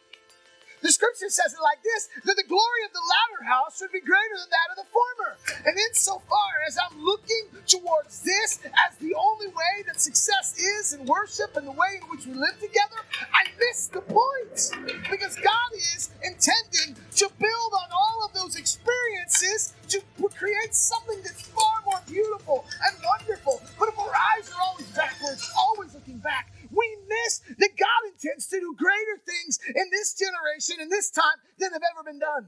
The 0.82 0.92
scripture 0.92 1.30
says 1.30 1.54
it 1.54 1.62
like 1.62 1.82
this 1.82 2.10
that 2.26 2.36
the 2.38 2.48
glory 2.48 2.82
of 2.86 2.94
the 2.94 3.02
latter 3.02 3.50
house 3.50 3.80
should 3.80 3.92
be 3.92 4.02
greater 4.02 4.38
than 4.38 4.50
that 4.50 4.68
of 4.72 4.78
the 4.78 4.90
former. 4.94 5.38
And 5.66 5.78
insofar 5.90 6.52
as 6.68 6.78
I'm 6.78 7.04
looking 7.04 7.50
towards 7.66 8.22
this 8.22 8.60
as 8.64 8.98
the 8.98 9.14
only 9.16 9.48
way 9.48 9.84
that 9.88 10.00
success 10.00 10.58
is 10.58 10.94
in 10.94 11.06
worship 11.06 11.58
and 11.58 11.66
the 11.66 11.72
way 11.72 12.00
in 12.02 12.08
which 12.10 12.26
we 12.26 12.34
live 12.34 12.60
together, 12.60 13.02
I 13.34 13.50
miss 13.60 13.88
the 13.88 14.02
point. 14.02 14.72
Because 15.10 15.36
God 15.36 15.70
is 15.74 16.12
intending 16.24 16.96
to 17.16 17.30
build 17.40 17.72
on 17.74 17.90
all 17.92 18.26
of 18.26 18.34
those 18.34 18.56
experiences 18.56 19.74
to 19.90 20.02
create 20.38 20.76
something 20.76 21.18
that's 21.24 21.42
far 21.42 21.82
more 21.86 22.02
beautiful 22.08 22.66
and 22.86 22.98
wonderful. 23.04 23.62
But 23.80 23.90
if 23.90 24.00
our 24.00 24.14
eyes 24.14 24.50
are 24.52 24.62
always 24.62 24.88
backwards, 24.92 25.50
always 25.58 25.94
looking 25.96 26.18
back, 26.18 26.52
we 26.78 26.98
miss 27.10 27.42
that 27.58 27.72
God 27.78 28.02
intends 28.14 28.48
to 28.48 28.60
do 28.60 28.76
greater 28.78 29.18
things 29.26 29.60
in 29.68 29.90
this 29.92 30.14
generation, 30.14 30.78
in 30.82 30.90
this 30.90 31.10
time, 31.10 31.42
than 31.58 31.74
have 31.74 31.82
ever 31.94 32.04
been 32.04 32.20
done. 32.20 32.48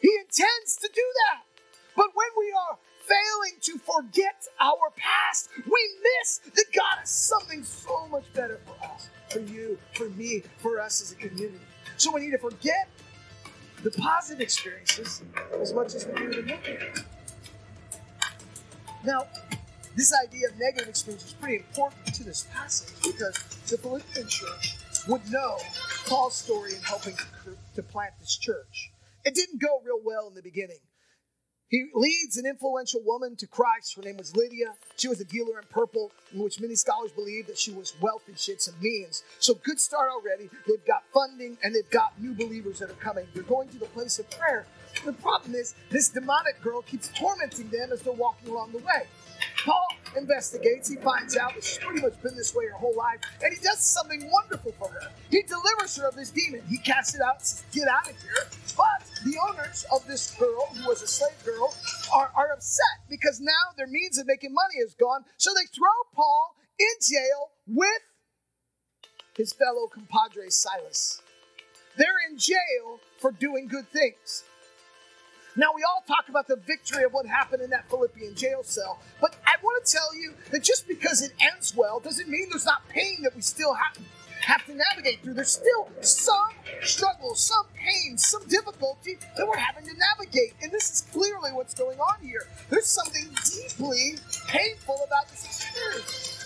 He 0.00 0.10
intends 0.20 0.76
to 0.76 0.88
do 0.88 1.04
that. 1.28 1.44
But 1.96 2.08
when 2.14 2.28
we 2.38 2.52
are 2.52 2.78
failing 3.04 3.60
to 3.60 3.78
forget 3.78 4.46
our 4.60 4.90
past, 4.96 5.50
we 5.56 5.90
miss 6.02 6.38
that 6.54 6.66
God 6.74 7.00
has 7.00 7.10
something 7.10 7.64
so 7.64 8.06
much 8.08 8.24
better 8.32 8.60
for 8.64 8.84
us, 8.86 9.08
for 9.28 9.40
you, 9.40 9.78
for 9.94 10.08
me, 10.10 10.42
for 10.58 10.80
us 10.80 11.02
as 11.02 11.12
a 11.12 11.16
community. 11.16 11.60
So 11.96 12.12
we 12.12 12.22
need 12.22 12.30
to 12.30 12.38
forget 12.38 12.88
the 13.82 13.90
positive 13.90 14.40
experiences 14.40 15.22
as 15.60 15.74
much 15.74 15.94
as 15.94 16.06
we 16.06 16.14
do 16.14 16.32
the 16.32 16.42
negative. 16.42 17.04
Now, 19.04 19.26
this 19.96 20.12
idea 20.24 20.48
of 20.48 20.58
negative 20.58 20.88
experience 20.88 21.24
is 21.24 21.32
pretty 21.32 21.56
important 21.56 22.14
to 22.14 22.24
this 22.24 22.46
passage 22.52 22.94
because 23.02 23.36
the 23.68 23.78
Philippian 23.78 24.28
church 24.28 24.76
would 25.08 25.28
know 25.30 25.56
Paul's 26.06 26.36
story 26.36 26.74
in 26.74 26.82
helping 26.82 27.16
to, 27.74 27.82
plant 27.82 28.12
this 28.20 28.36
church. 28.36 28.90
It 29.24 29.34
didn't 29.34 29.60
go 29.60 29.80
real 29.82 30.00
well 30.04 30.28
in 30.28 30.34
the 30.34 30.42
beginning. 30.42 30.80
He 31.70 31.86
leads 31.94 32.36
an 32.36 32.44
influential 32.46 33.00
woman 33.04 33.36
to 33.36 33.46
Christ. 33.46 33.94
Her 33.94 34.02
name 34.02 34.16
was 34.18 34.36
Lydia. 34.36 34.74
She 34.96 35.08
was 35.08 35.20
a 35.20 35.24
dealer 35.24 35.58
in 35.58 35.64
purple, 35.70 36.10
in 36.32 36.40
which 36.40 36.60
many 36.60 36.74
scholars 36.74 37.12
believe 37.12 37.46
that 37.46 37.56
she 37.56 37.70
was 37.70 37.94
wealthy. 38.00 38.34
She 38.36 38.52
had 38.52 38.60
some 38.60 38.74
means. 38.82 39.22
So, 39.38 39.54
good 39.54 39.80
start 39.80 40.10
already. 40.10 40.50
They've 40.66 40.84
got 40.84 41.04
funding 41.14 41.56
and 41.62 41.74
they've 41.74 41.88
got 41.90 42.20
new 42.20 42.34
believers 42.34 42.80
that 42.80 42.90
are 42.90 42.94
coming. 42.94 43.26
They're 43.32 43.44
going 43.44 43.68
to 43.68 43.78
the 43.78 43.86
place 43.86 44.18
of 44.18 44.28
prayer. 44.30 44.66
The 45.04 45.12
problem 45.14 45.54
is, 45.54 45.74
this 45.90 46.08
demonic 46.08 46.60
girl 46.60 46.82
keeps 46.82 47.08
tormenting 47.14 47.68
them 47.68 47.92
as 47.92 48.02
they're 48.02 48.12
walking 48.12 48.50
along 48.50 48.72
the 48.72 48.78
way. 48.78 49.06
Paul 49.64 49.86
investigates. 50.16 50.88
He 50.88 50.96
finds 50.96 51.36
out 51.36 51.54
that 51.54 51.64
she's 51.64 51.78
pretty 51.78 52.00
much 52.00 52.20
been 52.22 52.36
this 52.36 52.54
way 52.54 52.66
her 52.66 52.74
whole 52.74 52.94
life, 52.96 53.20
and 53.42 53.52
he 53.52 53.60
does 53.60 53.80
something 53.80 54.30
wonderful 54.30 54.72
for 54.72 54.88
her. 54.88 55.10
He 55.30 55.42
delivers 55.42 55.96
her 55.96 56.08
of 56.08 56.16
this 56.16 56.30
demon. 56.30 56.62
He 56.68 56.78
casts 56.78 57.14
it 57.14 57.20
out 57.20 57.36
and 57.36 57.44
says, 57.44 57.64
Get 57.72 57.88
out 57.88 58.08
of 58.08 58.16
here. 58.22 58.46
But 58.76 59.10
the 59.24 59.36
owners 59.48 59.84
of 59.92 60.06
this 60.06 60.34
girl, 60.36 60.66
who 60.74 60.88
was 60.88 61.02
a 61.02 61.06
slave 61.06 61.44
girl, 61.44 61.74
are, 62.14 62.30
are 62.34 62.52
upset 62.52 63.06
because 63.08 63.40
now 63.40 63.74
their 63.76 63.86
means 63.86 64.18
of 64.18 64.26
making 64.26 64.54
money 64.54 64.76
is 64.76 64.94
gone. 64.94 65.24
So 65.36 65.50
they 65.54 65.66
throw 65.66 65.88
Paul 66.14 66.56
in 66.78 66.86
jail 67.02 67.50
with 67.66 68.02
his 69.36 69.52
fellow 69.52 69.86
compadre 69.86 70.50
Silas. 70.50 71.20
They're 71.96 72.30
in 72.30 72.38
jail 72.38 73.00
for 73.18 73.32
doing 73.32 73.68
good 73.68 73.88
things. 73.88 74.44
Now, 75.56 75.72
we 75.74 75.82
all 75.82 76.04
talk 76.06 76.28
about 76.28 76.46
the 76.46 76.56
victory 76.56 77.02
of 77.02 77.12
what 77.12 77.26
happened 77.26 77.62
in 77.62 77.70
that 77.70 77.88
Philippian 77.90 78.34
jail 78.36 78.62
cell, 78.62 79.00
but 79.20 79.36
I 79.44 79.54
want 79.62 79.84
to 79.84 79.92
tell 79.92 80.14
you 80.14 80.34
that 80.52 80.62
just 80.62 80.86
because 80.86 81.22
it 81.22 81.32
ends 81.40 81.74
well 81.74 81.98
doesn't 81.98 82.28
mean 82.28 82.48
there's 82.50 82.64
not 82.64 82.88
pain 82.88 83.22
that 83.22 83.34
we 83.34 83.42
still 83.42 83.74
have, 83.74 83.98
have 84.42 84.64
to 84.66 84.74
navigate 84.74 85.22
through. 85.22 85.34
There's 85.34 85.52
still 85.52 85.88
some 86.02 86.52
struggle, 86.82 87.34
some 87.34 87.66
pain, 87.74 88.16
some 88.16 88.46
difficulty 88.46 89.18
that 89.36 89.46
we're 89.46 89.56
having 89.56 89.86
to 89.86 89.94
navigate. 89.94 90.54
And 90.62 90.70
this 90.70 90.90
is 90.90 91.00
clearly 91.12 91.52
what's 91.52 91.74
going 91.74 91.98
on 91.98 92.22
here. 92.22 92.46
There's 92.68 92.86
something 92.86 93.28
deeply 93.52 94.18
painful 94.46 95.00
about 95.04 95.28
this 95.30 95.44
experience. 95.44 96.36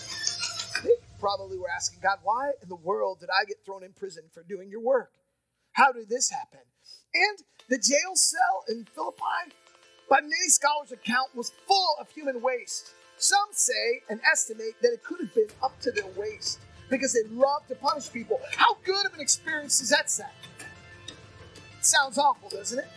Probably 1.19 1.57
were 1.59 1.69
asking 1.69 1.99
God, 2.01 2.19
why 2.23 2.51
in 2.61 2.69
the 2.69 2.75
world 2.75 3.19
did 3.19 3.29
I 3.29 3.45
get 3.45 3.57
thrown 3.65 3.83
in 3.83 3.93
prison 3.93 4.23
for 4.33 4.41
doing 4.43 4.69
your 4.69 4.81
work? 4.81 5.11
How 5.75 5.91
did 5.91 6.07
this 6.07 6.29
happen? 6.29 6.61
And 7.13 7.39
the 7.69 7.77
jail 7.77 8.15
cell 8.15 8.63
in 8.69 8.85
Philippi, 8.95 9.53
by 10.09 10.21
many 10.21 10.47
scholars' 10.47 10.93
account, 10.93 11.35
was 11.35 11.51
full 11.67 11.95
of 11.99 12.09
human 12.09 12.41
waste. 12.41 12.91
Some 13.17 13.49
say 13.51 14.01
and 14.09 14.21
estimate 14.29 14.81
that 14.81 14.93
it 14.93 15.03
could 15.03 15.19
have 15.19 15.35
been 15.35 15.49
up 15.61 15.77
to 15.81 15.91
their 15.91 16.07
waist 16.15 16.59
because 16.89 17.13
they 17.13 17.27
love 17.29 17.67
to 17.67 17.75
punish 17.75 18.09
people. 18.09 18.39
How 18.55 18.77
good 18.85 19.05
of 19.05 19.13
an 19.13 19.19
experience 19.19 19.81
is 19.81 19.89
that 19.89 20.09
sound? 20.09 20.31
Sounds 21.81 22.17
awful, 22.17 22.49
doesn't 22.49 22.79
it? 22.79 22.87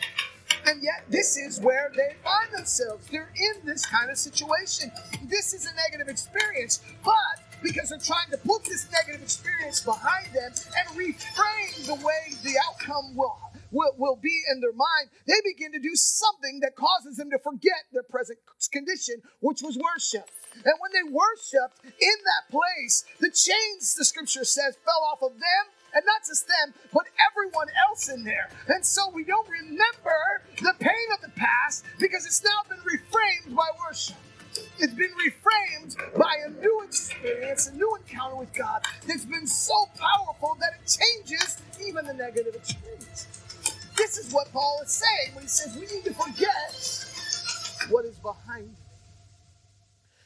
And 0.65 0.81
yet, 0.81 1.03
this 1.09 1.35
is 1.35 1.59
where 1.59 1.91
they 1.95 2.15
find 2.23 2.53
themselves. 2.53 3.07
They're 3.07 3.33
in 3.35 3.65
this 3.65 3.85
kind 3.85 4.09
of 4.09 4.17
situation. 4.17 4.89
This 5.25 5.53
is 5.53 5.65
a 5.65 5.75
negative 5.75 6.07
experience, 6.07 6.81
but 7.03 7.13
because 7.61 7.89
they're 7.89 7.99
trying 7.99 8.29
to 8.31 8.37
put 8.37 8.63
this 8.65 8.87
negative 8.91 9.21
experience 9.21 9.81
behind 9.81 10.27
them 10.33 10.51
and 10.51 10.97
reframe 10.97 11.85
the 11.85 11.95
way 11.95 12.33
the 12.43 12.55
outcome 12.67 13.15
will 13.15 13.37
will, 13.71 13.93
will 13.97 14.15
be 14.15 14.41
in 14.51 14.61
their 14.61 14.73
mind, 14.73 15.09
they 15.27 15.39
begin 15.43 15.71
to 15.71 15.79
do 15.79 15.95
something 15.95 16.59
that 16.61 16.75
causes 16.75 17.17
them 17.17 17.29
to 17.31 17.39
forget 17.39 17.85
their 17.93 18.03
present 18.03 18.39
condition, 18.71 19.21
which 19.41 19.61
was 19.61 19.77
worship. 19.77 20.29
And 20.53 20.73
when 20.79 20.91
they 20.91 21.05
worshiped 21.09 21.85
in 21.85 22.17
that 22.25 22.51
place, 22.51 23.05
the 23.19 23.29
chains, 23.29 23.93
the 23.95 24.05
scripture 24.05 24.43
says, 24.43 24.77
fell 24.83 25.03
off 25.11 25.21
of 25.21 25.33
them 25.33 25.63
and 25.93 26.03
not 26.05 26.21
just 26.25 26.47
them, 26.47 26.73
but 26.93 27.05
everyone 27.31 27.67
else 27.89 28.09
in 28.09 28.23
there. 28.23 28.49
And 28.67 28.85
so 28.85 29.09
we 29.13 29.23
don't 29.23 29.47
remember 29.47 30.19
the 30.57 30.73
pain 30.79 31.07
of 31.13 31.21
the 31.21 31.31
past 31.35 31.85
because 31.99 32.25
it's 32.25 32.43
now 32.43 32.61
been 32.67 32.79
reframed 32.79 33.55
by 33.55 33.67
worship. 33.87 34.17
It's 34.79 34.93
been 34.93 35.11
reframed 35.11 35.97
by 36.17 36.35
a 36.47 36.49
new 36.61 36.83
experience, 36.83 37.67
a 37.67 37.75
new 37.75 37.95
encounter 37.97 38.35
with 38.37 38.53
God 38.53 38.83
that's 39.07 39.25
been 39.25 39.47
so 39.47 39.89
powerful 39.97 40.57
that 40.59 40.71
it 40.81 40.99
changes 40.99 41.57
even 41.85 42.05
the 42.05 42.13
negative 42.13 42.55
experience. 42.55 43.27
This 43.97 44.17
is 44.17 44.31
what 44.33 44.51
Paul 44.53 44.81
is 44.83 44.91
saying 44.91 45.35
when 45.35 45.43
he 45.43 45.49
says 45.49 45.75
we 45.75 45.81
need 45.81 46.05
to 46.05 46.13
forget 46.13 47.07
what 47.89 48.05
is 48.05 48.17
behind. 48.19 48.75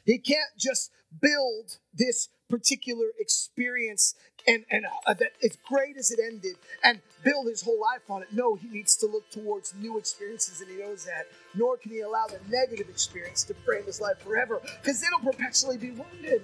He 0.05 0.17
can't 0.17 0.55
just 0.57 0.91
build 1.21 1.77
this 1.93 2.29
particular 2.53 3.07
experience 3.19 4.13
and, 4.47 4.63
and 4.69 4.85
uh, 5.07 5.13
that 5.15 5.31
as 5.43 5.57
great 5.67 5.97
as 5.97 6.11
it 6.11 6.19
ended 6.23 6.55
and 6.83 6.99
build 7.23 7.47
his 7.47 7.63
whole 7.63 7.81
life 7.81 8.07
on 8.09 8.21
it. 8.21 8.27
No, 8.31 8.53
he 8.53 8.67
needs 8.67 8.95
to 8.97 9.07
look 9.07 9.27
towards 9.31 9.73
new 9.73 9.97
experiences 9.97 10.61
and 10.61 10.69
he 10.69 10.77
knows 10.77 11.03
that. 11.05 11.25
Nor 11.55 11.77
can 11.77 11.91
he 11.91 12.01
allow 12.01 12.27
the 12.27 12.39
negative 12.51 12.89
experience 12.89 13.43
to 13.45 13.55
frame 13.65 13.85
his 13.85 13.99
life 13.99 14.19
forever 14.19 14.61
because 14.81 15.01
it'll 15.01 15.31
perpetually 15.31 15.77
be 15.77 15.91
wounded. 15.91 16.43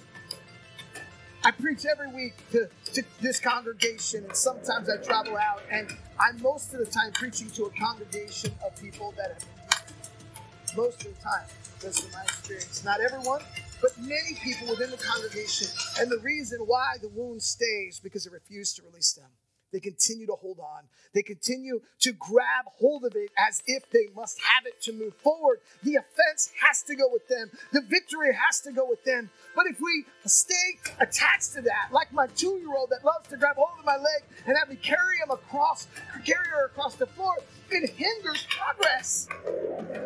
I 1.44 1.52
preach 1.52 1.86
every 1.86 2.12
week 2.12 2.34
to, 2.54 2.68
to 2.94 3.04
this 3.22 3.40
congregation, 3.40 4.26
and 4.26 4.36
sometimes 4.36 4.90
I 4.90 4.98
travel 4.98 5.38
out, 5.38 5.62
and 5.72 5.90
I'm 6.20 6.42
most 6.42 6.74
of 6.74 6.80
the 6.80 6.86
time 6.86 7.14
preaching 7.14 7.50
to 7.52 7.64
a 7.66 7.70
congregation 7.70 8.52
of 8.66 8.76
people 8.82 9.14
that 9.16 9.30
have 9.30 9.40
been 9.40 10.76
most 10.76 11.06
of 11.06 11.16
the 11.16 11.22
time. 11.22 11.46
That's 11.82 12.02
been 12.02 12.12
my 12.12 12.24
experience. 12.24 12.84
Not 12.84 13.00
everyone, 13.00 13.42
but 13.82 13.98
many 14.00 14.36
people 14.44 14.68
within 14.70 14.92
the 14.92 14.98
congregation. 14.98 15.68
And 16.00 16.10
the 16.12 16.20
reason 16.20 16.60
why 16.66 16.96
the 17.02 17.10
wound 17.10 17.42
stays 17.42 18.00
because 18.02 18.26
they 18.26 18.32
refuse 18.32 18.74
to 18.76 18.84
release 18.84 19.14
them. 19.14 19.30
They 19.72 19.80
continue 19.80 20.26
to 20.28 20.34
hold 20.34 20.60
on. 20.60 20.84
They 21.14 21.22
continue 21.22 21.82
to 22.02 22.12
grab 22.14 22.66
hold 22.80 23.06
of 23.06 23.16
it 23.16 23.30
as 23.38 23.62
if 23.68 23.90
they 23.92 24.08
must 24.16 24.40
have 24.42 24.66
it 24.66 24.82
to 24.84 24.94
move 24.94 25.14
forward. 25.16 25.60
The 25.84 25.96
offense 25.96 26.52
has 26.68 26.82
to 26.84 26.96
go 26.96 27.06
with 27.12 27.28
them. 27.28 27.52
The 27.72 27.82
victory 27.82 28.34
has 28.34 28.62
to 28.62 28.72
go 28.72 28.88
with 28.90 29.04
them. 29.04 29.30
But 29.56 29.68
if 29.68 29.80
we 29.80 30.06
stay 30.26 30.80
attached 31.00 31.54
to 31.54 31.62
that, 31.62 31.90
like 31.92 32.12
my 32.14 32.28
two-year-old 32.28 32.90
that 32.90 33.06
loves 33.06 33.30
to 33.30 33.38
grab 33.38 33.58
hold 33.58 33.80
of 33.80 33.86
my 33.86 33.98
leg 33.98 34.24
and 34.48 34.58
have 34.58 34.70
me 34.70 34.76
carry 34.76 35.18
him 35.18 35.32
across, 35.32 35.88
carry 36.26 36.48
her 36.48 36.66
across 36.66 36.96
the 36.96 37.08
floor, 37.08 37.36
it 37.70 37.90
hinders 37.92 38.48
progress. 38.50 39.28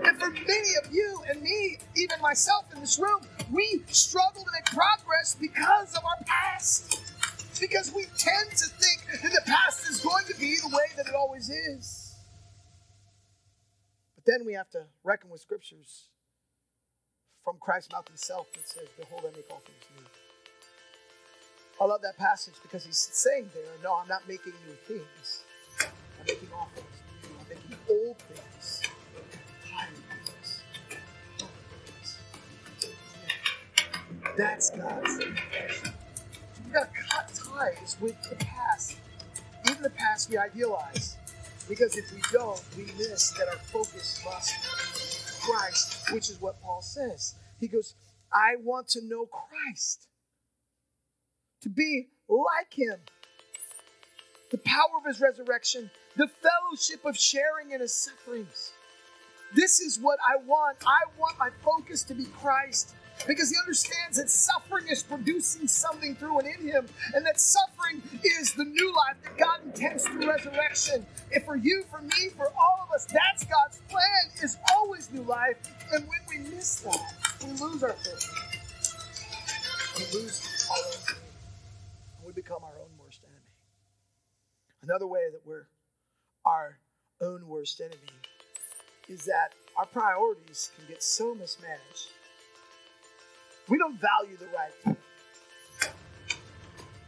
And 0.03 0.20
for 0.20 0.29
many 0.29 0.75
of 0.84 0.93
you 0.93 1.22
and 1.29 1.41
me, 1.41 1.77
even 1.96 2.20
myself 2.22 2.65
in 2.74 2.82
this 2.82 3.00
room, 3.00 3.22
we 3.51 3.84
struggle 3.88 4.43
to 4.43 4.51
make 4.51 4.65
progress 4.65 5.36
because 5.39 5.96
of 5.96 6.03
our 6.03 6.24
past 6.25 7.12
because 7.70 7.93
we 7.96 8.03
tend 8.17 8.50
to 8.51 8.65
think 8.75 9.22
that 9.22 9.32
the 9.32 9.41
past 9.46 9.89
is 9.89 10.01
going 10.01 10.25
to 10.25 10.38
be 10.38 10.58
the 10.58 10.67
way 10.67 10.84
that 10.98 11.08
it 11.08 11.15
always 11.15 11.50
is. 11.50 12.15
But 14.15 14.25
then 14.25 14.46
we 14.46 14.53
have 14.53 14.70
to 14.72 14.84
reckon 15.03 15.29
with 15.29 15.39
scriptures 15.39 16.08
from 17.43 17.55
Christ's 17.62 17.93
mouth 17.93 18.08
himself 18.08 18.48
that 18.55 18.67
says, 18.67 18.88
Behold, 19.00 19.24
I 19.25 19.36
make 19.36 19.46
all 19.50 19.62
things 19.65 19.86
new. 19.96 20.03
I 21.79 21.86
love 21.86 22.01
that 22.01 22.17
passage 22.17 22.55
because 22.62 22.86
he's 22.86 22.98
saying 22.98 23.50
there, 23.53 23.63
No, 23.82 23.96
I'm 23.96 24.10
not 24.10 24.27
making 24.27 24.53
new 24.67 24.75
things. 24.86 25.43
I'm 25.79 26.25
making 26.27 26.50
all 26.53 26.70
things 26.75 26.88
new. 27.24 27.29
I'm 27.39 27.48
making 27.50 27.77
old 27.89 28.17
things. 28.17 28.82
That's 34.38 34.70
God's 34.72 35.25
we 36.65 36.72
got 36.72 36.93
to 36.93 37.01
cut 37.10 37.23
ties 37.53 37.98
with 38.00 38.15
the 38.29 38.36
past, 38.36 38.98
even 39.69 39.81
the 39.81 39.89
past 39.89 40.29
we 40.29 40.38
idealize. 40.38 41.17
Because 41.69 41.95
if 41.95 42.12
we 42.13 42.22
don't, 42.31 42.62
we 42.77 42.86
miss 42.98 43.31
that 43.31 43.48
our 43.48 43.57
focus 43.57 44.22
must 44.25 44.51
be 44.51 45.51
Christ, 45.51 46.12
which 46.12 46.29
is 46.29 46.41
what 46.41 46.62
Paul 46.62 46.81
says. 46.81 47.36
He 47.60 47.67
goes, 47.67 47.95
I 48.31 48.55
want 48.62 48.88
to 48.89 49.01
know 49.07 49.27
Christ, 49.27 50.07
to 51.62 51.69
be 51.69 52.07
like 52.27 52.74
him, 52.74 53.00
the 54.51 54.57
power 54.57 54.98
of 54.98 55.05
his 55.05 55.22
resurrection, 55.22 55.89
the 56.17 56.27
fellowship 56.27 57.05
of 57.05 57.17
sharing 57.17 57.72
in 57.72 57.79
his 57.79 57.93
sufferings. 57.93 58.72
This 59.55 59.79
is 59.79 60.00
what 60.00 60.19
I 60.27 60.43
want. 60.45 60.77
I 60.86 61.03
want 61.17 61.38
my 61.39 61.50
focus 61.63 62.03
to 62.03 62.15
be 62.15 62.25
Christ 62.25 62.95
because 63.27 63.50
he 63.50 63.56
understands 63.58 64.18
that 64.18 64.30
suffering 64.30 64.88
is 64.89 65.03
producing 65.03 65.68
something 65.68 66.15
through 66.15 66.39
and 66.39 66.48
in 66.48 66.68
him, 66.68 66.88
and 67.13 67.25
that 67.25 67.39
suffering 67.39 68.01
is 68.24 68.53
the 68.53 68.65
new 68.65 68.94
life 68.96 69.15
that 69.24 69.38
God 69.38 69.60
intends 69.65 70.06
through 70.06 70.30
resurrection. 70.30 71.06
And 71.34 71.44
for 71.44 71.56
you, 71.56 71.84
for 71.89 72.01
me, 72.01 72.30
for 72.36 72.48
all 72.48 72.88
of 72.88 72.94
us, 72.94 73.06
that's 73.06 73.44
God's 73.46 73.80
plan 73.89 74.31
is 74.42 74.57
always 74.75 75.12
new 75.12 75.24
life. 75.24 75.57
And 75.94 76.05
when 76.07 76.20
we 76.29 76.50
miss 76.55 76.81
that, 76.81 77.00
we 77.44 77.51
lose 77.51 77.83
our 77.83 77.94
faith. 77.94 78.31
We 79.98 80.20
lose 80.20 80.68
our 80.72 80.77
own 80.77 80.92
faith. 80.92 81.22
And 82.18 82.27
we 82.27 82.33
become 82.33 82.64
our 82.64 82.77
own 82.79 82.90
worst 83.00 83.22
enemy. 83.24 83.40
Another 84.81 85.07
way 85.07 85.29
that 85.31 85.42
we're 85.46 85.68
our 86.46 86.77
own 87.22 87.48
worst 87.48 87.79
enemy 87.79 87.98
is 89.07 89.25
that 89.25 89.53
our 89.77 89.86
priorities 89.86 90.72
can 90.75 90.86
get 90.88 91.01
so 91.01 91.33
mismanaged 91.33 92.09
we 93.74 93.79
don't 93.79 94.00
value 94.00 94.38
the 94.38 94.46
right. 94.55 94.98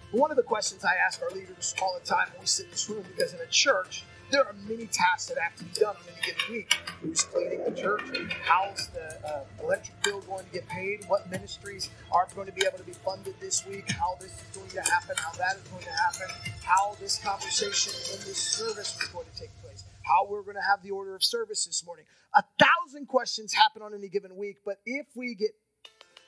One 0.10 0.32
of 0.32 0.38
the 0.38 0.42
questions 0.42 0.84
I 0.84 0.96
ask 1.06 1.22
our 1.22 1.30
leaders 1.30 1.76
all 1.80 1.96
the 2.02 2.04
time 2.04 2.28
when 2.32 2.40
we 2.40 2.48
sit 2.48 2.66
in 2.66 2.72
this 2.72 2.90
room, 2.90 3.04
because 3.16 3.36
in 3.36 3.40
a 3.40 3.46
church, 3.52 4.04
there 4.32 4.44
are 4.44 4.56
many 4.68 4.88
tasks 4.88 5.28
that 5.28 5.38
have 5.38 5.56
to 5.58 5.64
be 5.64 5.80
done 5.80 5.96
on 5.96 6.02
any 6.12 6.26
given 6.26 6.42
week. 6.52 6.74
Who's 7.04 7.22
cleaning 7.22 7.64
the 7.66 7.80
church? 7.80 8.02
How's 8.44 8.88
the 8.88 9.14
uh, 9.24 9.44
electric 9.62 10.02
bill 10.02 10.22
going 10.22 10.44
to 10.44 10.52
get 10.52 10.68
paid? 10.68 11.06
What 11.08 11.30
ministries 11.30 11.92
are 12.12 12.28
going 12.34 12.48
to 12.48 12.54
be 12.54 12.66
able 12.66 12.80
to 12.80 12.84
be 12.84 12.94
funded 12.94 13.36
this 13.40 13.64
week? 13.68 13.92
How 13.92 14.18
this 14.20 14.32
is 14.32 14.58
going 14.58 14.70
to 14.72 14.92
happen? 14.92 15.16
How 15.20 15.34
that 15.38 15.58
is 15.58 15.68
going 15.70 15.84
to 15.84 15.92
happen? 15.92 16.28
How 16.64 16.96
this 17.00 17.20
conversation 17.20 17.94
in 18.12 18.26
this 18.26 18.40
service 18.40 19.00
is 19.00 19.08
going 19.10 19.28
to 19.32 19.40
take 19.40 19.52
place? 19.62 19.84
How 20.02 20.26
we're 20.28 20.42
going 20.42 20.58
to 20.58 20.66
have 20.68 20.82
the 20.82 20.90
order 20.90 21.14
of 21.14 21.24
service 21.24 21.66
this 21.66 21.86
morning? 21.86 22.06
A 22.34 22.44
thousand 22.58 23.08
questions 23.08 23.54
happen 23.54 23.84
on 23.84 23.94
any 23.94 24.10
given 24.10 24.36
week, 24.36 24.58
but 24.66 24.78
if 24.88 25.06
we 25.16 25.36
get 25.36 25.52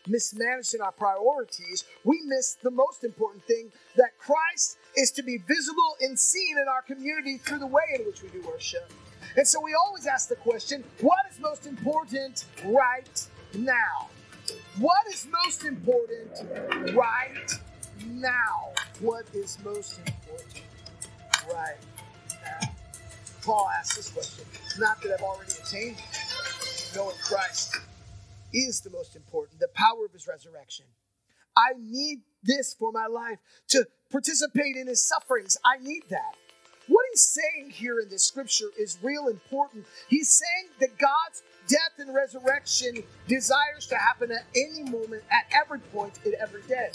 mismanaged 0.08 0.74
in 0.74 0.82
our 0.82 0.91
priorities, 0.91 1.84
we 2.04 2.22
miss 2.26 2.58
the 2.62 2.72
most 2.72 3.04
important 3.04 3.43
thing 3.46 3.72
that 3.96 4.17
Christ 4.17 4.78
is 4.96 5.12
to 5.12 5.24
be 5.24 5.38
visible 5.38 5.96
and 6.02 6.17
seen 6.17 6.58
in 6.58 6.67
our 6.67 6.82
community 6.82 7.38
through 7.38 7.60
the 7.60 7.67
way 7.67 7.84
in 8.00 8.06
which 8.06 8.22
we 8.22 8.30
do 8.30 8.41
worship. 8.48 8.91
And 9.36 9.48
so 9.48 9.62
we 9.62 9.74
always 9.74 10.08
ask 10.08 10.30
the 10.30 10.36
question 10.36 10.84
what 11.02 11.20
is 11.32 11.39
most 11.39 11.67
important 11.67 12.46
right 12.65 13.28
now? 13.56 14.10
What 14.80 15.08
is 15.12 15.28
most 15.43 15.65
important 15.65 16.32
right 16.96 17.52
now? 18.08 18.74
What 19.00 19.26
is 19.34 19.58
most 19.63 20.00
important 20.00 20.63
right 21.54 21.78
now? 22.43 22.70
Paul 23.43 23.70
asks 23.80 23.96
this 23.96 24.10
question. 24.10 24.46
Not 24.80 25.02
that 25.02 25.13
I've 25.13 25.22
already 25.22 25.54
attained 25.63 25.98
knowing 26.96 27.15
Christ 27.24 27.78
is 28.53 28.81
the 28.81 28.89
most 28.89 29.15
important 29.15 29.60
the 29.60 29.67
power 29.73 30.05
of 30.05 30.13
his 30.13 30.27
resurrection. 30.27 30.86
I 31.55 31.73
need 31.79 32.19
this 32.43 32.73
for 32.73 32.91
my 32.91 33.07
life 33.07 33.39
to 33.69 33.86
participate 34.12 34.75
in 34.75 34.88
his 34.88 35.05
sufferings. 35.05 35.57
I 35.65 35.79
need 35.79 36.03
that. 36.10 36.36
What 36.88 37.05
he's 37.12 37.21
saying 37.21 37.71
here 37.71 37.99
in 37.99 38.10
this 38.10 38.23
scripture 38.23 38.69
is 38.79 38.97
real 39.01 39.27
important. 39.27 39.86
He's 40.07 40.29
saying 40.29 40.69
that 40.79 40.97
God's 40.97 41.43
death 41.67 41.99
and 41.99 42.13
resurrection 42.15 43.03
desires 43.27 43.88
to 43.88 43.95
happen 43.95 44.31
at 44.31 44.45
any 44.55 44.83
moment, 44.89 45.23
at 45.29 45.45
every 45.53 45.79
point, 45.79 46.19
in 46.25 46.33
every 46.39 46.62
day. 46.63 46.91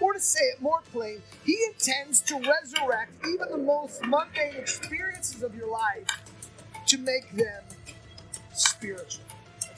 Or 0.00 0.12
to 0.12 0.20
say 0.20 0.40
it 0.40 0.62
more 0.62 0.82
plain, 0.92 1.20
he 1.44 1.58
intends 1.72 2.20
to 2.22 2.34
resurrect 2.36 3.12
even 3.26 3.48
the 3.50 3.58
most 3.58 4.04
mundane 4.06 4.54
experiences 4.54 5.42
of 5.42 5.54
your 5.56 5.68
life 5.68 6.06
to 6.86 6.98
make 6.98 7.32
them 7.32 7.64
spiritual, 8.52 9.24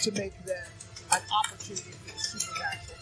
to 0.01 0.13
make 0.13 0.45
them 0.45 0.67
an 1.13 1.23
opportunity 1.45 1.91
for 1.91 2.13
the 2.13 2.19
supernatural 2.19 3.01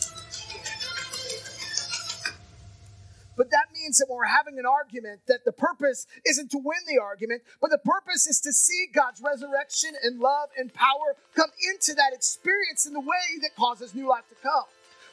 But 3.39 3.53
that 3.53 3.71
means 3.73 3.99
that 3.99 4.07
when 4.09 4.19
we're 4.19 4.25
having 4.25 4.59
an 4.59 4.67
argument, 4.67 5.21
that 5.29 5.45
the 5.45 5.53
purpose 5.53 6.09
isn't 6.27 6.51
to 6.51 6.59
win 6.59 6.81
the 6.89 7.01
argument, 7.01 7.43
but 7.61 7.71
the 7.71 7.79
purpose 7.79 8.27
is 8.27 8.41
to 8.41 8.53
see 8.53 8.89
God's 8.93 9.23
resurrection 9.23 9.91
and 10.03 10.19
love 10.19 10.49
and 10.59 10.75
power 10.75 11.15
come 11.37 11.51
into 11.73 11.95
that 11.95 12.13
experience 12.13 12.85
in 12.85 12.95
the 12.95 13.01
way 13.01 13.39
that 13.43 13.55
causes 13.55 13.95
new 13.95 14.09
life 14.09 14.29
to 14.31 14.35
come. 14.43 14.65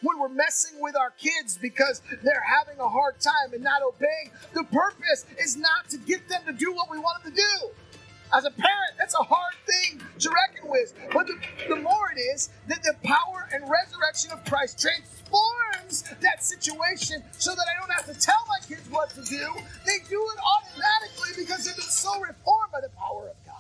When 0.01 0.19
we're 0.19 0.29
messing 0.29 0.81
with 0.81 0.95
our 0.95 1.11
kids 1.11 1.57
because 1.61 2.01
they're 2.23 2.43
having 2.43 2.79
a 2.79 2.89
hard 2.89 3.21
time 3.21 3.53
and 3.53 3.63
not 3.63 3.81
obeying, 3.83 4.31
the 4.53 4.63
purpose 4.63 5.25
is 5.39 5.55
not 5.55 5.89
to 5.89 5.97
get 5.97 6.27
them 6.27 6.41
to 6.47 6.53
do 6.53 6.73
what 6.73 6.89
we 6.89 6.97
want 6.97 7.23
them 7.23 7.31
to 7.31 7.37
do. 7.37 7.84
As 8.33 8.45
a 8.45 8.51
parent, 8.51 8.93
that's 8.97 9.13
a 9.13 9.23
hard 9.23 9.53
thing 9.65 10.01
to 10.19 10.29
reckon 10.29 10.69
with. 10.69 10.93
But 11.13 11.27
the, 11.27 11.37
the 11.69 11.75
more 11.77 12.11
it 12.15 12.19
is 12.19 12.49
that 12.67 12.81
the 12.83 12.95
power 13.03 13.47
and 13.53 13.63
resurrection 13.69 14.31
of 14.31 14.43
Christ 14.45 14.79
transforms 14.79 16.03
that 16.21 16.43
situation 16.43 17.23
so 17.31 17.51
that 17.51 17.65
I 17.69 17.79
don't 17.79 17.91
have 17.91 18.05
to 18.13 18.19
tell 18.19 18.43
my 18.47 18.65
kids 18.67 18.89
what 18.89 19.09
to 19.11 19.21
do. 19.23 19.47
They 19.85 19.99
do 20.09 20.19
it 20.33 20.39
automatically 20.41 21.43
because 21.45 21.65
they've 21.65 21.75
been 21.75 21.85
so 21.85 22.19
reformed 22.19 22.71
by 22.71 22.81
the 22.81 22.89
power 22.97 23.29
of 23.29 23.35
God. 23.45 23.55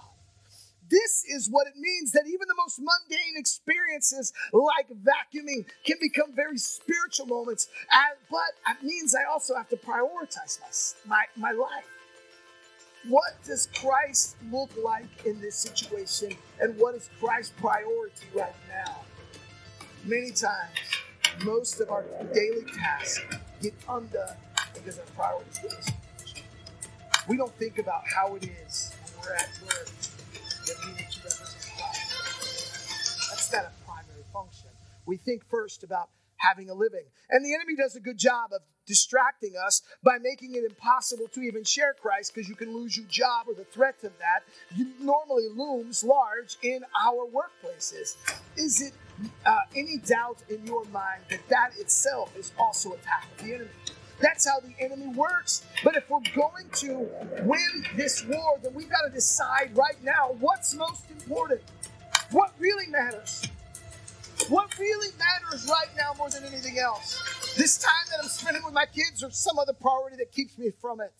This 0.89 1.23
is 1.25 1.49
what 1.49 1.67
it 1.67 1.73
means 1.77 2.11
that 2.11 2.25
even 2.27 2.47
the 2.47 2.55
most 2.57 2.79
mundane 2.79 3.35
experiences 3.37 4.33
like 4.53 4.87
vacuuming 4.89 5.65
can 5.83 5.97
become 5.99 6.33
very 6.35 6.57
spiritual 6.57 7.25
moments. 7.25 7.69
But 8.29 8.53
it 8.69 8.83
means 8.83 9.15
I 9.15 9.23
also 9.31 9.55
have 9.55 9.69
to 9.69 9.77
prioritize 9.77 10.59
my, 11.07 11.25
my, 11.37 11.51
my 11.51 11.51
life. 11.51 11.85
What 13.07 13.35
does 13.45 13.67
Christ 13.67 14.35
look 14.51 14.71
like 14.83 15.25
in 15.25 15.39
this 15.39 15.55
situation? 15.55 16.35
And 16.59 16.75
what 16.79 16.95
is 16.95 17.09
Christ's 17.19 17.53
priority 17.57 18.25
right 18.33 18.55
now? 18.67 19.01
Many 20.03 20.31
times 20.31 20.79
most 21.43 21.79
of 21.81 21.91
our 21.91 22.03
daily 22.33 22.63
tasks 22.63 23.23
get 23.61 23.73
undone 23.87 24.35
because 24.73 24.97
our 24.97 25.05
priorities 25.15 25.59
get. 25.59 26.43
We 27.27 27.37
don't 27.37 27.53
think 27.59 27.77
about 27.77 28.03
how 28.07 28.35
it 28.35 28.49
is 28.65 28.93
when 29.03 29.23
we're 29.23 29.35
at 29.35 29.49
work 29.63 29.87
that 30.65 30.75
we 30.85 30.91
need 30.93 31.11
to 31.11 31.19
represent 31.23 31.65
Christ. 31.77 33.29
That's 33.29 33.51
not 33.51 33.65
a 33.65 33.71
primary 33.85 34.23
function. 34.33 34.69
We 35.05 35.17
think 35.17 35.43
first 35.47 35.83
about 35.83 36.09
having 36.47 36.69
a 36.69 36.73
living. 36.73 37.05
And 37.29 37.45
the 37.45 37.53
enemy 37.53 37.75
does 37.75 37.95
a 37.95 37.99
good 37.99 38.17
job 38.17 38.51
of 38.53 38.61
distracting 38.85 39.53
us 39.65 39.81
by 40.03 40.17
making 40.21 40.53
it 40.55 40.63
impossible 40.63 41.27
to 41.33 41.41
even 41.41 41.63
share 41.63 41.95
Christ 41.99 42.33
because 42.33 42.47
you 42.47 42.55
can 42.55 42.73
lose 42.73 42.95
your 42.95 43.07
job 43.07 43.47
or 43.47 43.55
the 43.55 43.63
threat 43.63 43.95
of 44.03 44.11
that 44.19 44.43
normally 44.99 45.47
looms 45.55 46.03
large 46.03 46.57
in 46.61 46.81
our 47.05 47.27
workplaces. 47.27 48.15
Is 48.57 48.81
it 48.81 48.93
uh, 49.45 49.59
any 49.75 49.97
doubt 49.97 50.43
in 50.49 50.65
your 50.65 50.85
mind 50.85 51.23
that 51.29 51.47
that 51.49 51.71
itself 51.79 52.35
is 52.37 52.51
also 52.59 52.91
a 52.91 52.93
attack 52.95 53.27
of 53.37 53.45
the 53.45 53.53
enemy? 53.55 53.69
That's 54.21 54.47
how 54.47 54.59
the 54.59 54.73
enemy 54.79 55.07
works. 55.07 55.63
But 55.83 55.97
if 55.97 56.09
we're 56.09 56.19
going 56.33 56.69
to 56.75 57.09
win 57.43 57.85
this 57.95 58.25
war, 58.25 58.59
then 58.63 58.73
we've 58.73 58.89
got 58.89 59.01
to 59.07 59.13
decide 59.13 59.71
right 59.75 60.01
now 60.03 60.35
what's 60.39 60.73
most 60.73 61.09
important. 61.09 61.61
What 62.31 62.53
really 62.59 62.87
matters? 62.87 63.47
What 64.49 64.77
really 64.77 65.09
matters 65.17 65.67
right 65.69 65.89
now 65.97 66.13
more 66.17 66.29
than 66.29 66.43
anything 66.43 66.77
else? 66.77 67.55
This 67.57 67.77
time 67.77 68.05
that 68.11 68.19
I'm 68.21 68.29
spending 68.29 68.63
with 68.63 68.73
my 68.73 68.85
kids 68.85 69.23
or 69.23 69.31
some 69.31 69.57
other 69.57 69.73
priority 69.73 70.17
that 70.17 70.31
keeps 70.31 70.57
me 70.57 70.71
from 70.81 71.01
it? 71.01 71.13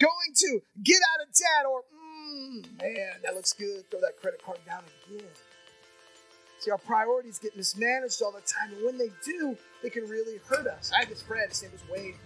Going 0.00 0.34
to 0.34 0.60
get 0.82 0.98
out 1.12 1.28
of 1.28 1.34
debt 1.34 1.66
or, 1.70 1.82
mm, 1.94 2.78
man, 2.82 3.20
that 3.22 3.34
looks 3.34 3.52
good. 3.52 3.88
Throw 3.90 4.00
that 4.00 4.16
credit 4.20 4.42
card 4.44 4.58
down 4.66 4.82
again. 5.06 5.28
See, 6.60 6.70
our 6.70 6.78
priorities 6.78 7.38
get 7.38 7.56
mismanaged 7.56 8.20
all 8.20 8.32
the 8.32 8.40
time, 8.40 8.74
and 8.74 8.84
when 8.84 8.98
they 8.98 9.10
do, 9.24 9.56
they 9.82 9.88
can 9.88 10.06
really 10.08 10.38
hurt 10.46 10.66
us. 10.66 10.92
I 10.94 11.00
had 11.00 11.08
this 11.08 11.22
friend, 11.22 11.48
his 11.48 11.62
name 11.62 11.72
was 11.72 11.80
Wade, 11.90 12.16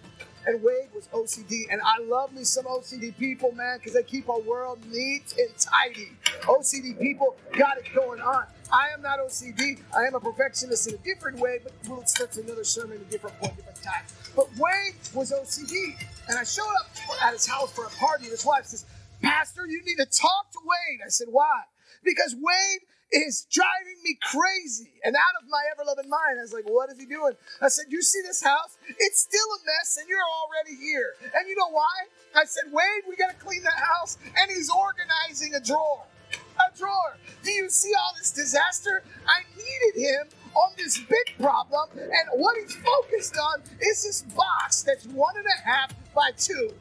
and 0.45 0.61
Wade 0.61 0.89
was 0.93 1.07
OCD, 1.07 1.65
and 1.71 1.81
I 1.83 1.99
love 2.03 2.33
me 2.33 2.43
some 2.43 2.65
OCD 2.65 3.15
people, 3.17 3.51
man, 3.51 3.77
because 3.77 3.93
they 3.93 4.03
keep 4.03 4.29
our 4.29 4.39
world 4.39 4.79
neat 4.91 5.33
and 5.37 5.49
tidy. 5.57 6.11
OCD 6.41 6.99
people 6.99 7.35
got 7.57 7.77
it 7.77 7.85
going 7.95 8.21
on. 8.21 8.45
I 8.71 8.89
am 8.93 9.01
not 9.01 9.19
OCD. 9.19 9.79
I 9.95 10.03
am 10.03 10.15
a 10.15 10.19
perfectionist 10.19 10.87
in 10.87 10.95
a 10.95 10.97
different 10.97 11.39
way, 11.39 11.59
but 11.63 11.73
well, 11.87 11.99
that's 11.99 12.37
another 12.37 12.63
sermon, 12.63 12.97
a 12.97 13.11
different 13.11 13.37
point, 13.39 13.55
different 13.55 13.81
time. 13.81 14.03
But 14.35 14.47
Wade 14.57 14.95
was 15.13 15.31
OCD, 15.31 15.95
and 16.27 16.37
I 16.37 16.43
showed 16.43 16.63
up 16.79 16.89
at 17.23 17.33
his 17.33 17.45
house 17.45 17.71
for 17.71 17.85
a 17.85 17.89
party, 17.89 18.25
and 18.25 18.31
his 18.31 18.45
wife 18.45 18.65
says, 18.65 18.85
Pastor, 19.21 19.65
you 19.67 19.83
need 19.83 19.97
to 19.97 20.05
talk 20.05 20.51
to 20.51 20.59
Wade. 20.63 20.99
I 21.05 21.09
said, 21.09 21.27
why? 21.31 21.63
Because 22.03 22.35
Wade 22.35 22.81
is 23.11 23.47
driving 23.51 24.01
me 24.03 24.17
crazy. 24.21 24.91
And 25.03 25.15
out 25.15 25.35
of 25.41 25.49
my 25.49 25.61
ever 25.71 25.83
loving 25.85 26.09
mind, 26.09 26.39
I 26.39 26.41
was 26.41 26.53
like, 26.53 26.65
what 26.65 26.89
is 26.91 26.99
he 26.99 27.05
doing? 27.05 27.33
I 27.61 27.69
said, 27.69 27.85
You 27.89 28.01
see 28.01 28.21
this 28.21 28.43
house? 28.43 28.77
It's 28.87 29.19
still 29.19 29.45
a 29.45 29.59
mess, 29.65 29.97
and 29.99 30.09
you're 30.09 30.19
already 30.19 30.75
here. 30.75 31.13
And 31.21 31.47
you 31.47 31.55
know 31.55 31.69
why? 31.69 32.09
I 32.35 32.45
said, 32.45 32.71
Wade, 32.71 33.03
we 33.07 33.15
got 33.15 33.31
to 33.31 33.37
clean 33.37 33.63
the 33.63 33.71
house. 33.71 34.17
And 34.25 34.51
he's 34.51 34.69
organizing 34.69 35.55
a 35.55 35.59
drawer. 35.59 36.03
A 36.33 36.77
drawer. 36.77 37.17
Do 37.43 37.51
you 37.51 37.69
see 37.69 37.93
all 37.93 38.13
this 38.17 38.31
disaster? 38.31 39.03
I 39.27 39.43
needed 39.55 40.09
him 40.09 40.27
on 40.55 40.71
this 40.77 40.97
big 40.97 41.37
problem, 41.37 41.89
and 41.97 42.41
what 42.41 42.55
he's 42.57 42.75
focused 42.75 43.37
on 43.37 43.61
is 43.81 44.03
this 44.03 44.21
box 44.35 44.83
that's 44.83 45.05
one 45.07 45.35
and 45.35 45.45
a 45.45 45.69
half 45.69 45.93
by 46.13 46.31
two. 46.37 46.71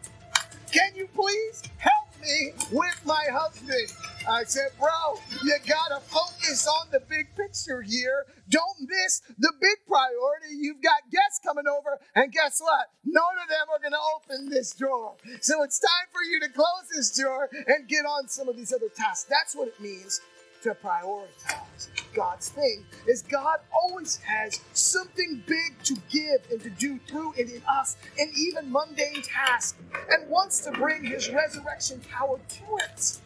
Can 0.72 0.94
you 0.94 1.08
please 1.14 1.62
help 1.78 2.08
me 2.22 2.52
with 2.70 3.00
my 3.04 3.24
husband? 3.32 3.92
I 4.28 4.44
said, 4.44 4.70
bro, 4.78 5.20
you 5.42 5.54
gotta 5.66 6.00
focus 6.00 6.66
on 6.66 6.88
the 6.90 7.00
big 7.00 7.34
picture 7.36 7.82
here. 7.82 8.24
Don't 8.48 8.80
miss 8.80 9.20
the 9.38 9.52
big 9.60 9.76
priority. 9.86 10.56
You've 10.58 10.82
got 10.82 11.10
guests 11.10 11.40
coming 11.44 11.64
over, 11.66 11.98
and 12.14 12.32
guess 12.32 12.60
what? 12.60 12.86
None 13.04 13.22
of 13.42 13.48
them 13.48 13.68
are 13.70 13.78
gonna 13.82 14.02
open 14.16 14.48
this 14.48 14.74
drawer. 14.74 15.14
So 15.40 15.62
it's 15.62 15.78
time 15.78 16.08
for 16.12 16.22
you 16.22 16.40
to 16.40 16.48
close 16.48 16.88
this 16.94 17.16
drawer 17.16 17.50
and 17.66 17.86
get 17.86 18.04
on 18.06 18.28
some 18.28 18.48
of 18.48 18.56
these 18.56 18.72
other 18.72 18.88
tasks. 18.88 19.26
That's 19.28 19.54
what 19.54 19.68
it 19.68 19.78
means 19.80 20.20
to 20.62 20.74
prioritize. 20.74 21.88
God's 22.14 22.48
thing 22.48 22.84
is 23.06 23.22
God 23.22 23.58
always 23.72 24.16
has 24.16 24.58
something 24.72 25.42
big 25.46 25.82
to 25.84 25.96
give 26.10 26.50
and 26.50 26.62
to 26.62 26.70
do 26.70 26.98
through 27.06 27.34
and 27.38 27.50
in 27.50 27.62
us, 27.68 27.96
and 28.18 28.32
even 28.34 28.72
mundane 28.72 29.20
tasks, 29.22 29.78
and 30.10 30.28
wants 30.30 30.60
to 30.60 30.72
bring 30.72 31.04
his 31.04 31.28
resurrection 31.28 32.00
power 32.10 32.38
to 32.48 32.76
it. 32.76 33.18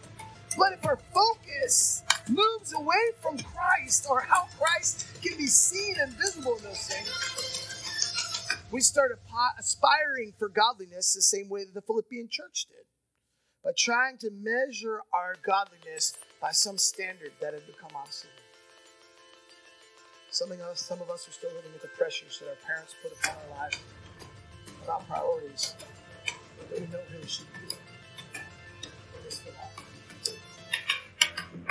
But 0.56 0.72
if 0.72 0.84
our 0.86 0.98
focus 1.12 2.02
moves 2.28 2.72
away 2.74 3.12
from 3.20 3.38
Christ 3.38 4.06
or 4.08 4.20
how 4.20 4.48
Christ 4.58 5.06
can 5.22 5.36
be 5.36 5.46
seen 5.46 5.96
and 6.00 6.12
visible 6.12 6.56
in 6.56 6.64
those 6.64 6.86
things, 6.86 8.58
we 8.70 8.80
start 8.80 9.18
aspiring 9.58 10.32
for 10.38 10.48
godliness 10.48 11.14
the 11.14 11.22
same 11.22 11.48
way 11.48 11.64
that 11.64 11.74
the 11.74 11.82
Philippian 11.82 12.28
church 12.30 12.66
did 12.68 12.86
by 13.64 13.70
trying 13.76 14.18
to 14.18 14.30
measure 14.30 15.00
our 15.12 15.34
godliness 15.42 16.14
by 16.40 16.52
some 16.52 16.78
standard 16.78 17.32
that 17.40 17.54
had 17.54 17.66
become 17.66 17.90
obsolete. 17.96 18.34
Some 20.30 20.52
of 20.52 20.60
us, 20.60 20.80
some 20.80 21.00
of 21.00 21.10
us 21.10 21.26
are 21.26 21.32
still 21.32 21.50
living 21.54 21.72
with 21.72 21.82
the 21.82 21.88
pressures 21.88 22.38
that 22.40 22.48
our 22.48 22.56
parents 22.66 22.94
put 23.02 23.12
upon 23.12 23.36
our 23.36 23.58
lives 23.58 23.78
about 24.84 25.08
priorities 25.08 25.74
that 26.70 26.80
we 26.80 26.86
know 26.86 27.00
really 27.12 27.26
should 27.26 27.46
be. 27.54 27.74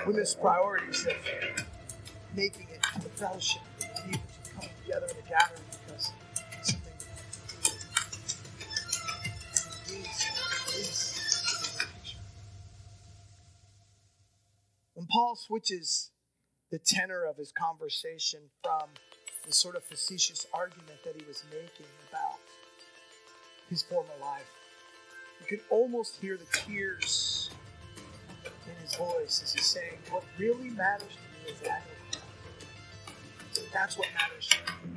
We 0.06 0.14
miss 0.14 0.36
priorities 0.36 1.06
of 1.06 1.66
making 2.36 2.68
it 2.74 2.82
to 2.94 3.02
the 3.02 3.10
fellowship 3.10 3.62
of 3.62 3.80
the 3.80 3.88
believers 4.02 4.22
and 4.44 4.54
coming 4.56 4.70
together 4.86 5.08
in 5.08 5.18
a 5.18 5.30
gathering 5.30 5.64
because 5.86 6.12
something 6.62 6.98
When 14.94 15.08
Paul 15.12 15.36
switches 15.36 16.12
the 16.72 16.80
tenor 16.80 17.24
of 17.24 17.38
his 17.38 17.52
conversation 17.52 18.42
from 18.64 18.90
the 19.46 19.54
sort 19.54 19.76
of 19.76 19.84
facetious 19.84 20.46
argument 20.54 21.04
that 21.06 21.16
he 21.16 21.26
was 21.28 21.44
making 21.52 21.86
about 22.10 22.40
his 23.70 23.84
former 23.84 24.10
life, 24.22 24.50
you 25.40 25.48
could 25.48 25.66
almost 25.70 26.18
hear 26.20 26.38
the 26.38 26.48
tears 26.52 27.27
in 28.70 28.76
his 28.82 28.96
voice 28.96 29.42
as 29.44 29.54
he's 29.54 29.66
saying, 29.66 29.98
What 30.10 30.24
really 30.38 30.70
matters 30.72 31.08
to 31.10 31.46
me 31.46 31.52
is 31.54 31.60
that 31.62 31.84
That's 33.74 33.98
what 33.98 34.08
matters 34.14 34.50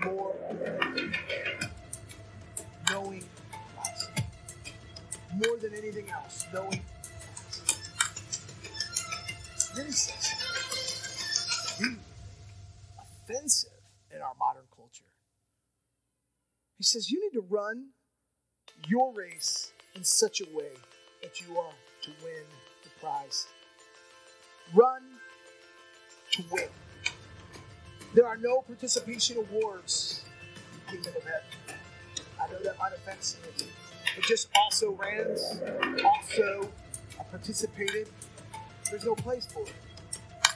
more 0.04 0.35
than 0.48 0.83
anything. 0.83 1.70
Knowing. 2.90 3.24
More 5.35 5.56
than 5.59 5.74
anything 5.74 6.11
else, 6.11 6.46
knowing 6.52 6.83
Christ. 9.50 9.76
Then 9.76 9.87
he 9.87 9.92
says, 9.92 10.33
offensive 12.98 13.70
in 14.14 14.20
our 14.20 14.35
modern 14.38 14.64
culture. 14.74 15.04
He 16.76 16.85
says, 16.85 17.11
You 17.11 17.20
need 17.20 17.38
to 17.38 17.46
run 17.48 17.90
your 18.88 19.12
race 19.12 19.72
in 19.94 20.04
such 20.04 20.40
a 20.40 20.56
way 20.56 20.72
that 21.22 21.40
you 21.40 21.59
are 21.59 21.74
to 22.02 22.11
win 22.22 22.44
the 22.83 22.90
prize 23.00 23.46
Run 24.74 25.02
to 26.33 26.42
win. 26.50 26.68
There 28.14 28.26
are 28.26 28.37
no 28.37 28.62
participation 28.62 29.37
awards 29.38 30.22
in 30.88 30.94
Kingdom 30.94 31.14
of 31.16 31.22
Heaven. 31.24 31.78
I 32.40 32.52
know 32.52 32.62
that 32.62 32.78
might 32.78 32.92
offend 32.92 33.18
some 33.20 33.40
of 33.48 33.61
you, 33.61 33.66
just 34.28 34.48
also 34.56 34.92
ran, 34.92 35.37
also 36.04 36.70
participated. 37.30 38.09
There's 38.90 39.04
no 39.04 39.14
place 39.14 39.46
for 39.46 39.62
it 39.62 39.72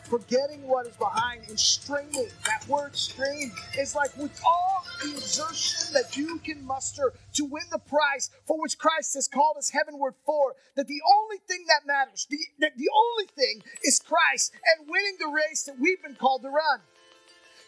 forgetting 0.04 0.66
what 0.66 0.86
is 0.86 0.96
behind 0.96 1.42
and 1.48 1.58
straining. 1.58 2.28
That 2.46 2.66
word 2.68 2.96
strain 2.96 3.52
is 3.78 3.94
like 3.94 4.16
with 4.16 4.38
all 4.46 4.84
the 5.02 5.10
exertion 5.10 5.92
that 5.94 6.16
you 6.16 6.38
can 6.38 6.64
muster 6.64 7.12
to 7.34 7.44
win 7.44 7.64
the 7.70 7.78
prize 7.78 8.30
for 8.46 8.60
which 8.60 8.78
Christ 8.78 9.14
has 9.14 9.28
called 9.28 9.56
us 9.56 9.70
heavenward 9.70 10.14
for, 10.24 10.54
that 10.76 10.86
the 10.86 11.00
only 11.16 11.38
thing 11.48 11.64
that 11.68 11.86
matters, 11.86 12.26
the, 12.30 12.38
that 12.60 12.76
the 12.76 12.88
only 12.94 13.26
thing 13.34 13.62
is 13.82 13.98
Christ 14.00 14.52
and 14.76 14.88
winning 14.88 15.16
the 15.18 15.28
race 15.28 15.64
that 15.64 15.78
we've 15.78 16.02
been 16.02 16.14
called 16.14 16.42
to 16.42 16.48
run. 16.48 16.80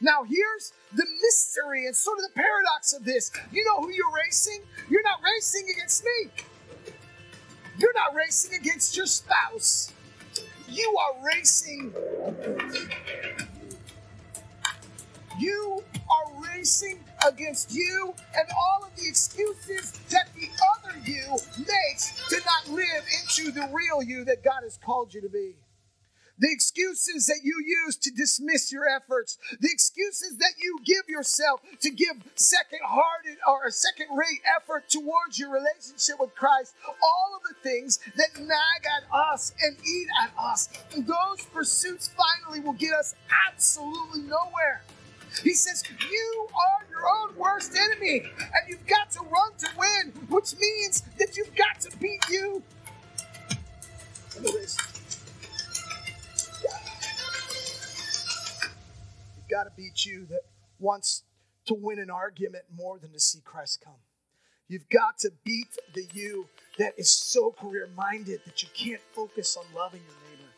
Now, 0.00 0.24
here's 0.24 0.72
the 0.94 1.06
mystery 1.22 1.86
and 1.86 1.96
sort 1.96 2.18
of 2.18 2.24
the 2.24 2.34
paradox 2.34 2.92
of 2.92 3.04
this. 3.04 3.30
You 3.50 3.64
know 3.64 3.80
who 3.80 3.90
you're 3.90 4.14
racing? 4.14 4.60
You're 4.90 5.02
not 5.02 5.20
racing 5.24 5.66
against 5.74 6.04
me. 6.04 6.30
You're 7.78 7.94
not 7.94 8.14
racing 8.14 8.58
against 8.58 8.96
your 8.96 9.06
spouse. 9.06 9.92
You 10.68 10.96
are 10.98 11.24
racing. 11.26 11.94
You 15.38 15.84
are 16.10 16.42
racing 16.54 17.00
against 17.26 17.72
you 17.74 18.14
and 18.36 18.48
all 18.50 18.86
of 18.88 18.96
the 18.96 19.08
excuses 19.08 19.92
that 20.10 20.28
the 20.34 20.48
other 20.76 20.98
you 21.04 21.38
makes 21.58 22.28
to 22.30 22.38
not 22.46 22.68
live 22.74 23.04
into 23.22 23.52
the 23.52 23.68
real 23.72 24.02
you 24.02 24.24
that 24.26 24.44
God 24.44 24.62
has 24.64 24.78
called 24.78 25.14
you 25.14 25.22
to 25.22 25.28
be. 25.30 25.56
The 26.38 26.50
excuses 26.50 27.26
that 27.26 27.40
you 27.42 27.62
use 27.64 27.96
to 27.96 28.10
dismiss 28.10 28.72
your 28.72 28.84
efforts, 28.88 29.38
the 29.60 29.68
excuses 29.70 30.36
that 30.38 30.54
you 30.60 30.78
give 30.84 31.08
yourself 31.08 31.60
to 31.80 31.90
give 31.90 32.16
second 32.34 32.80
hearted 32.84 33.38
or 33.48 33.66
a 33.66 33.72
second 33.72 34.08
rate 34.16 34.40
effort 34.56 34.88
towards 34.88 35.38
your 35.38 35.50
relationship 35.50 36.16
with 36.20 36.34
Christ, 36.34 36.74
all 36.86 37.36
of 37.36 37.42
the 37.42 37.68
things 37.68 37.98
that 38.16 38.38
nag 38.38 38.48
at 38.84 39.04
us 39.14 39.52
and 39.62 39.76
eat 39.86 40.08
at 40.22 40.30
us, 40.38 40.68
those 40.96 41.46
pursuits 41.52 42.10
finally 42.16 42.60
will 42.60 42.74
get 42.74 42.92
us 42.92 43.14
absolutely 43.48 44.22
nowhere. 44.22 44.82
He 45.42 45.52
says, 45.54 45.82
You 46.10 46.48
are 46.54 46.86
your 46.90 47.08
own 47.08 47.36
worst 47.36 47.76
enemy, 47.76 48.20
and 48.20 48.68
you've 48.68 48.86
got 48.86 49.10
to 49.12 49.20
run 49.20 49.52
to 49.58 49.68
win, 49.78 50.12
which 50.28 50.56
means 50.58 51.02
that 51.18 51.36
you've 51.36 51.54
got 51.54 51.80
to 51.80 51.96
beat 51.98 52.24
you. 52.30 52.62
You've 59.46 59.58
got 59.58 59.64
to 59.64 59.76
beat 59.76 60.04
you 60.04 60.26
that 60.30 60.40
wants 60.80 61.22
to 61.66 61.74
win 61.74 62.00
an 62.00 62.10
argument 62.10 62.64
more 62.76 62.98
than 62.98 63.12
to 63.12 63.20
see 63.20 63.40
Christ 63.44 63.80
come. 63.84 63.94
You've 64.68 64.88
got 64.88 65.18
to 65.18 65.30
beat 65.44 65.68
the 65.94 66.04
you 66.12 66.48
that 66.78 66.94
is 66.98 67.10
so 67.10 67.52
career 67.52 67.88
minded 67.96 68.40
that 68.44 68.62
you 68.62 68.68
can't 68.74 69.00
focus 69.12 69.56
on 69.56 69.64
loving 69.74 70.00
your 70.00 70.16
neighbor. 70.30 70.50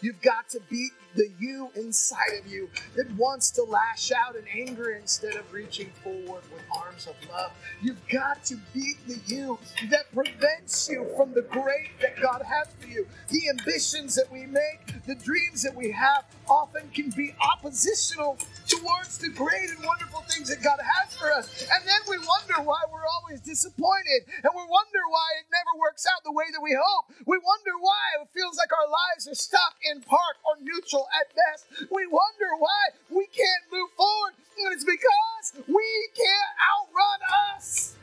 You've 0.00 0.22
got 0.22 0.48
to 0.50 0.60
beat 0.70 0.92
the 1.16 1.28
you 1.40 1.72
inside 1.74 2.38
of 2.38 2.46
you 2.46 2.70
that 2.94 3.10
wants 3.16 3.50
to 3.52 3.64
lash 3.64 4.12
out 4.12 4.36
in 4.36 4.44
anger 4.46 4.90
instead 4.90 5.34
of 5.34 5.52
reaching 5.52 5.90
forward 6.04 6.44
with 6.52 6.62
arms 6.80 7.08
of 7.08 7.16
love. 7.28 7.50
You've 7.82 8.06
got 8.08 8.44
to 8.44 8.56
beat 8.72 9.04
the 9.08 9.18
you 9.26 9.58
that 9.90 10.12
prevents 10.14 10.88
you 10.88 11.08
from 11.16 11.34
the 11.34 11.42
great 11.42 11.90
that 12.00 12.20
God 12.20 12.42
has 12.42 12.68
for 12.78 12.86
you. 12.86 13.08
The 13.28 13.48
ambitions 13.50 14.14
that 14.14 14.30
we 14.30 14.46
make, 14.46 14.94
the 15.08 15.16
dreams 15.16 15.64
that 15.64 15.72
we 15.72 15.90
have, 15.90 16.28
often 16.52 16.84
can 16.92 17.08
be 17.16 17.32
oppositional 17.40 18.36
towards 18.68 19.16
the 19.16 19.32
great 19.32 19.72
and 19.72 19.80
wonderful 19.80 20.20
things 20.28 20.52
that 20.52 20.60
God 20.60 20.76
has 20.84 21.16
for 21.16 21.32
us. 21.32 21.64
And 21.64 21.80
then 21.88 22.00
we 22.04 22.20
wonder 22.20 22.60
why 22.60 22.76
we're 22.92 23.08
always 23.16 23.40
disappointed, 23.40 24.28
and 24.44 24.52
we 24.52 24.64
wonder 24.68 25.02
why 25.08 25.28
it 25.40 25.48
never 25.48 25.80
works 25.80 26.04
out 26.04 26.20
the 26.28 26.36
way 26.36 26.44
that 26.52 26.60
we 26.60 26.76
hope. 26.76 27.08
We 27.24 27.40
wonder 27.40 27.72
why 27.80 28.20
it 28.20 28.28
feels 28.36 28.60
like 28.60 28.68
our 28.68 28.84
lives 28.84 29.24
are 29.32 29.34
stuck 29.34 29.80
in 29.80 30.04
park 30.04 30.36
or 30.44 30.60
neutral 30.60 31.08
at 31.16 31.32
best. 31.32 31.88
We 31.88 32.04
wonder 32.04 32.60
why 32.60 32.92
we 33.08 33.24
can't 33.32 33.64
move 33.72 33.88
forward, 33.96 34.36
and 34.60 34.76
it's 34.76 34.84
because 34.84 35.64
we 35.64 35.88
can't 36.12 36.52
outrun 36.68 37.20
us. 37.56 37.96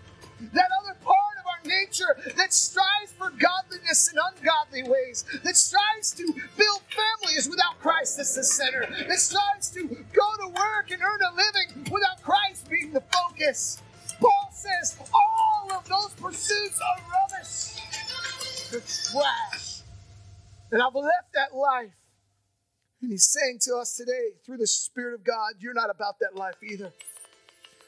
That 0.57 0.73
other 0.81 0.97
part 1.05 1.34
nature 1.65 2.17
that 2.37 2.53
strives 2.53 3.11
for 3.17 3.29
godliness 3.29 4.11
in 4.11 4.19
ungodly 4.19 4.83
ways, 4.83 5.25
that 5.43 5.57
strives 5.57 6.11
to 6.13 6.25
build 6.57 6.81
families 6.89 7.49
without 7.49 7.79
Christ 7.79 8.19
as 8.19 8.35
the 8.35 8.43
center, 8.43 8.87
that 9.07 9.19
strives 9.19 9.69
to 9.71 9.87
go 9.87 10.27
to 10.41 10.47
work 10.47 10.91
and 10.91 11.01
earn 11.01 11.19
a 11.21 11.35
living 11.35 11.91
without 11.91 12.21
Christ 12.21 12.69
being 12.69 12.91
the 12.91 13.03
focus. 13.11 13.81
Paul 14.19 14.49
says 14.53 14.97
all 15.13 15.77
of 15.77 15.87
those 15.87 16.13
pursuits 16.13 16.79
are 16.79 17.03
rubbish. 17.11 18.71
They're 18.71 18.79
trash. 18.79 19.81
And 20.71 20.81
I've 20.81 20.95
left 20.95 21.33
that 21.33 21.55
life 21.55 21.91
and 23.05 23.11
he's 23.11 23.27
saying 23.27 23.59
to 23.61 23.75
us 23.75 23.95
today, 23.95 24.31
through 24.43 24.57
the 24.57 24.65
Spirit 24.65 25.13
of 25.13 25.23
God, 25.23 25.53
you're 25.59 25.75
not 25.75 25.91
about 25.91 26.17
that 26.21 26.35
life 26.35 26.55
either. 26.63 26.91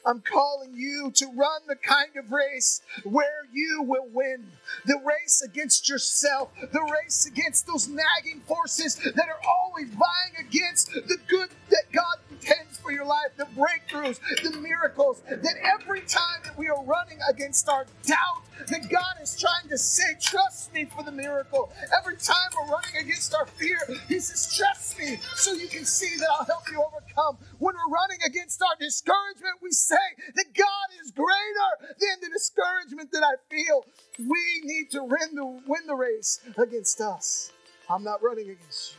I'm 0.08 0.22
calling 0.22 0.72
you 0.74 1.10
to 1.16 1.26
run 1.26 1.60
the 1.66 1.76
kind 1.76 2.16
of 2.16 2.32
race 2.32 2.80
where 3.04 3.44
you 3.52 3.82
will 3.82 4.08
win. 4.10 4.46
The 4.86 4.98
race 5.04 5.42
against 5.42 5.86
yourself, 5.86 6.48
the 6.72 6.80
race 6.80 7.26
against 7.26 7.66
those 7.66 7.88
nagging 7.88 8.40
forces 8.46 8.94
that 8.94 9.28
are 9.28 9.40
always 9.46 9.88
vying 9.90 10.46
against 10.46 10.92
the 10.92 11.18
good 11.28 11.50
that 11.68 11.92
God 11.92 12.16
intends 12.40 12.78
for 12.78 12.92
your 12.92 13.04
life, 13.04 13.28
the 13.36 13.46
breakthroughs, 13.56 14.20
the 14.42 14.58
miracles, 14.60 15.22
that 15.28 15.54
every 15.62 16.00
time 16.02 16.40
that 16.44 16.56
we 16.56 16.68
are 16.68 16.82
running 16.84 17.18
against 17.28 17.68
our 17.68 17.86
doubt, 18.06 18.42
that 18.66 18.88
God 18.90 19.16
is 19.22 19.38
trying 19.38 19.68
to 19.70 19.78
say, 19.78 20.16
Trust 20.20 20.72
me 20.74 20.84
for 20.84 21.02
the 21.02 21.12
miracle. 21.12 21.70
Every 21.96 22.16
time 22.16 22.50
we're 22.56 22.72
running 22.72 23.06
against 23.06 23.34
our 23.34 23.46
fear, 23.46 23.78
He 24.08 24.18
says, 24.20 24.56
Trust 24.56 24.98
me 24.98 25.18
so 25.34 25.52
you 25.52 25.68
can 25.68 25.84
see 25.84 26.16
that 26.18 26.28
I'll 26.38 26.46
help 26.46 26.70
you 26.70 26.82
overcome. 26.82 27.38
When 27.58 27.74
we're 27.74 27.94
running 27.94 28.18
against 28.26 28.62
our 28.62 28.76
discouragement, 28.80 29.56
we 29.62 29.70
say 29.70 29.96
that 30.34 30.46
God 30.54 30.88
is 31.02 31.10
greater 31.12 31.94
than 32.00 32.20
the 32.22 32.28
discouragement 32.32 33.12
that 33.12 33.22
I 33.22 33.34
feel. 33.50 33.86
We 34.18 34.60
need 34.64 34.90
to 34.92 35.02
win 35.04 35.34
the, 35.34 35.44
win 35.44 35.86
the 35.86 35.94
race 35.94 36.40
against 36.56 37.00
us. 37.00 37.52
I'm 37.88 38.04
not 38.04 38.22
running 38.22 38.50
against 38.50 38.92
you. 38.92 38.98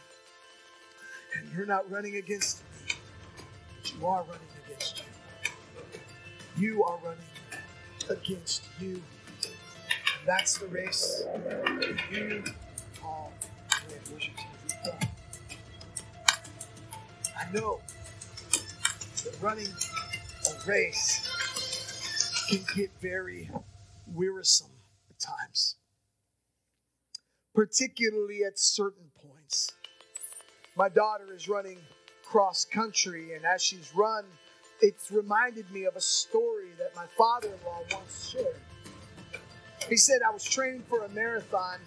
And 1.41 1.51
you're 1.55 1.67
not 1.67 1.89
running 1.91 2.15
against 2.15 2.61
me. 2.61 2.68
You 3.85 4.05
are 4.07 4.23
running 4.23 4.47
against 4.65 5.03
you. 6.57 6.67
You 6.69 6.83
are 6.83 6.97
running 7.03 7.23
against 8.09 8.63
you. 8.79 9.01
That's 10.25 10.57
the 10.57 10.67
race 10.67 11.23
you 12.11 12.43
call 13.01 13.31
win. 13.89 14.21
I 17.37 17.51
know 17.53 17.79
that 19.23 19.41
running 19.41 19.67
a 19.67 20.69
race 20.69 21.27
can 22.49 22.65
get 22.75 22.91
very 23.01 23.49
wearisome 24.07 24.71
at 25.09 25.19
times, 25.19 25.75
particularly 27.55 28.43
at 28.43 28.59
certain 28.59 29.11
points. 29.21 29.71
My 30.75 30.89
daughter 30.89 31.33
is 31.33 31.47
running 31.47 31.79
cross 32.29 32.63
country, 32.63 33.33
and 33.33 33.43
as 33.43 33.63
she's 33.63 33.91
run, 33.95 34.23
it's 34.81 35.11
reminded 35.11 35.69
me 35.71 35.85
of 35.85 35.95
a 35.95 36.01
story 36.01 36.69
that 36.77 36.95
my 36.95 37.05
father 37.17 37.47
in 37.47 37.65
law 37.65 37.81
once 37.91 38.29
shared. 38.31 38.55
He 39.89 39.97
said, 39.97 40.21
I 40.21 40.31
was 40.31 40.43
training 40.43 40.83
for 40.87 41.03
a 41.03 41.09
marathon 41.09 41.79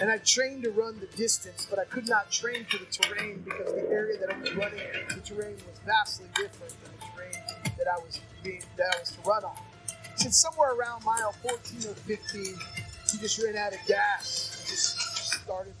and 0.00 0.10
I 0.10 0.18
trained 0.18 0.62
to 0.64 0.70
run 0.70 0.98
the 0.98 1.06
distance, 1.16 1.66
but 1.68 1.78
I 1.78 1.84
could 1.84 2.08
not 2.08 2.30
train 2.30 2.64
for 2.64 2.78
the 2.78 2.86
terrain 2.86 3.42
because 3.44 3.72
the 3.74 3.88
area 3.90 4.18
that 4.18 4.34
I 4.34 4.38
was 4.38 4.54
running, 4.54 4.80
the 5.08 5.20
terrain 5.20 5.54
was 5.54 5.78
vastly 5.84 6.26
different 6.34 6.72
than 6.82 6.92
the 6.98 7.06
terrain 7.14 7.76
that 7.76 7.86
I 7.86 7.98
was 7.98 8.18
being 8.42 8.62
that 8.78 8.86
I 8.94 8.98
was 8.98 9.10
to 9.10 9.20
run 9.28 9.44
on. 9.44 9.56
Said 10.16 10.34
somewhere 10.34 10.72
around 10.72 11.04
mile 11.04 11.32
14 11.42 11.90
or 11.90 11.94
15, 11.94 12.44
he 13.12 13.18
just 13.18 13.42
ran 13.42 13.56
out 13.56 13.74
of 13.74 13.78
gas 13.86 14.56
and 14.58 14.68
just 14.70 15.42
started. 15.42 15.74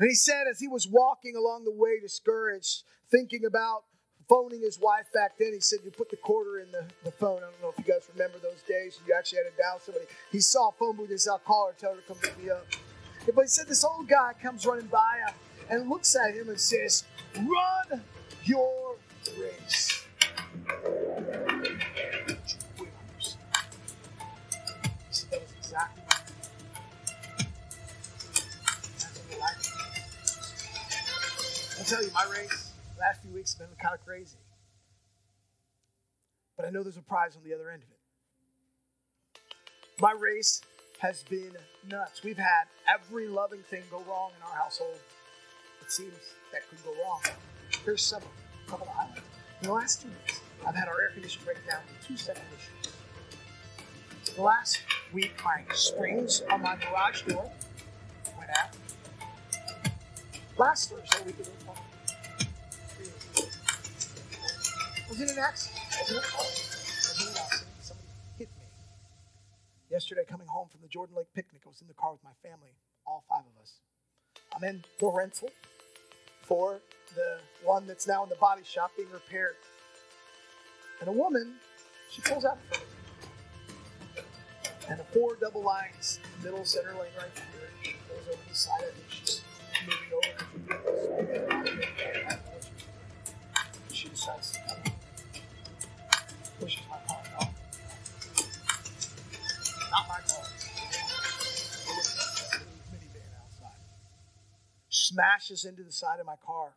And 0.00 0.08
he 0.08 0.14
said 0.14 0.46
as 0.50 0.58
he 0.58 0.66
was 0.66 0.88
walking 0.88 1.36
along 1.36 1.64
the 1.64 1.70
way, 1.70 2.00
discouraged, 2.00 2.84
thinking 3.10 3.44
about 3.44 3.84
phoning 4.30 4.62
his 4.62 4.80
wife 4.80 5.06
back 5.12 5.32
then. 5.38 5.52
He 5.52 5.60
said 5.60 5.80
you 5.84 5.90
put 5.90 6.08
the 6.08 6.16
quarter 6.16 6.58
in 6.58 6.72
the, 6.72 6.86
the 7.04 7.12
phone. 7.12 7.38
I 7.38 7.50
don't 7.50 7.62
know 7.62 7.74
if 7.76 7.86
you 7.86 7.92
guys 7.92 8.08
remember 8.14 8.38
those 8.38 8.62
days. 8.66 8.98
You 9.06 9.14
actually 9.16 9.40
had 9.44 9.50
to 9.50 9.56
dial 9.62 9.78
somebody. 9.78 10.06
He 10.32 10.40
saw 10.40 10.70
a 10.70 10.72
phone 10.72 10.96
booth. 10.96 11.10
He 11.10 11.18
said, 11.18 11.32
I'll 11.32 11.38
call 11.40 11.68
her, 11.68 11.74
tell 11.78 11.94
her 11.94 12.00
to 12.00 12.06
come 12.06 12.16
pick 12.16 12.42
me 12.42 12.48
up. 12.48 12.66
But 13.34 13.42
he 13.42 13.48
said 13.48 13.68
this 13.68 13.84
old 13.84 14.08
guy 14.08 14.32
comes 14.42 14.64
running 14.64 14.86
by 14.86 15.18
him 15.26 15.34
and 15.68 15.90
looks 15.90 16.16
at 16.16 16.34
him 16.34 16.48
and 16.48 16.58
says, 16.58 17.04
Run 17.36 18.02
your 18.44 18.96
race. 19.38 20.06
I'll 31.80 31.86
tell 31.86 32.02
you, 32.02 32.10
my 32.12 32.26
race 32.30 32.70
last 33.00 33.22
few 33.22 33.32
weeks 33.32 33.56
have 33.58 33.68
been 33.68 33.78
kind 33.78 33.94
of 33.94 34.04
crazy. 34.04 34.36
But 36.58 36.66
I 36.66 36.70
know 36.70 36.82
there's 36.82 36.98
a 36.98 37.02
prize 37.02 37.34
on 37.36 37.42
the 37.42 37.54
other 37.54 37.70
end 37.70 37.82
of 37.82 37.88
it. 37.88 37.96
My 39.98 40.12
race 40.12 40.60
has 40.98 41.22
been 41.22 41.52
nuts. 41.88 42.22
We've 42.22 42.36
had 42.36 42.64
every 42.86 43.28
loving 43.28 43.62
thing 43.70 43.82
go 43.90 44.02
wrong 44.06 44.32
in 44.36 44.42
our 44.42 44.54
household. 44.62 44.98
It 45.80 45.90
seems 45.90 46.12
that 46.52 46.68
could 46.68 46.84
go 46.84 46.92
wrong. 47.02 47.22
Here's 47.82 48.02
some, 48.02 48.22
a 48.66 48.70
couple 48.70 48.86
of 48.86 48.92
highlights. 48.92 49.22
In 49.62 49.68
the 49.68 49.74
last 49.74 50.02
two 50.02 50.08
weeks, 50.08 50.40
I've 50.66 50.74
had 50.74 50.86
our 50.86 51.00
air 51.00 51.10
conditioner 51.14 51.46
break 51.46 51.66
down 51.66 51.80
in 51.88 52.06
two 52.06 52.18
separate 52.18 52.44
issues. 52.58 52.92
The 54.36 54.42
last 54.42 54.80
week, 55.14 55.32
my 55.42 55.62
springs 55.72 56.42
on 56.50 56.60
my 56.60 56.76
garage 56.76 57.22
door 57.22 57.50
went 58.36 58.50
out. 58.50 58.76
Last 60.58 60.90
Thursday, 60.90 61.24
we 61.24 61.32
could 61.32 61.48
Was 65.10 65.20
it 65.20 65.30
an 65.32 65.38
accident? 65.40 65.80
Was 65.90 66.10
an 66.10 66.18
accident? 66.18 67.66
Somebody 67.80 68.08
hit 68.38 68.48
me. 68.56 68.64
Yesterday, 69.90 70.22
coming 70.28 70.46
home 70.46 70.68
from 70.70 70.82
the 70.82 70.88
Jordan 70.88 71.16
Lake 71.16 71.26
picnic, 71.34 71.62
I 71.66 71.68
was 71.68 71.80
in 71.80 71.88
the 71.88 71.94
car 71.94 72.12
with 72.12 72.22
my 72.22 72.30
family, 72.48 72.70
all 73.04 73.24
five 73.28 73.40
of 73.40 73.60
us. 73.60 73.72
I'm 74.54 74.62
in 74.62 74.84
the 75.00 75.10
rental 75.10 75.50
for 76.42 76.80
the 77.16 77.38
one 77.64 77.88
that's 77.88 78.06
now 78.06 78.22
in 78.22 78.28
the 78.28 78.36
body 78.36 78.62
shop 78.62 78.92
being 78.96 79.10
repaired. 79.10 79.56
And 81.00 81.08
a 81.08 81.12
woman, 81.12 81.54
she 82.08 82.22
pulls 82.22 82.44
out. 82.44 82.58
And 84.88 85.00
the 85.00 85.04
four 85.12 85.34
double 85.40 85.64
lines, 85.64 86.20
middle 86.44 86.64
center 86.64 86.90
lane 86.92 87.10
right 87.18 87.30
here, 87.34 87.68
she 87.82 87.92
goes 88.08 88.28
over 88.28 88.42
the 88.48 88.54
side 88.54 88.82
of 88.82 88.88
it. 88.90 88.94
She's 89.08 89.42
moving 89.86 91.48
over. 91.48 91.59
Smashes 105.50 105.64
into 105.64 105.82
the 105.82 105.90
side 105.90 106.20
of 106.20 106.26
my 106.26 106.36
car. 106.46 106.68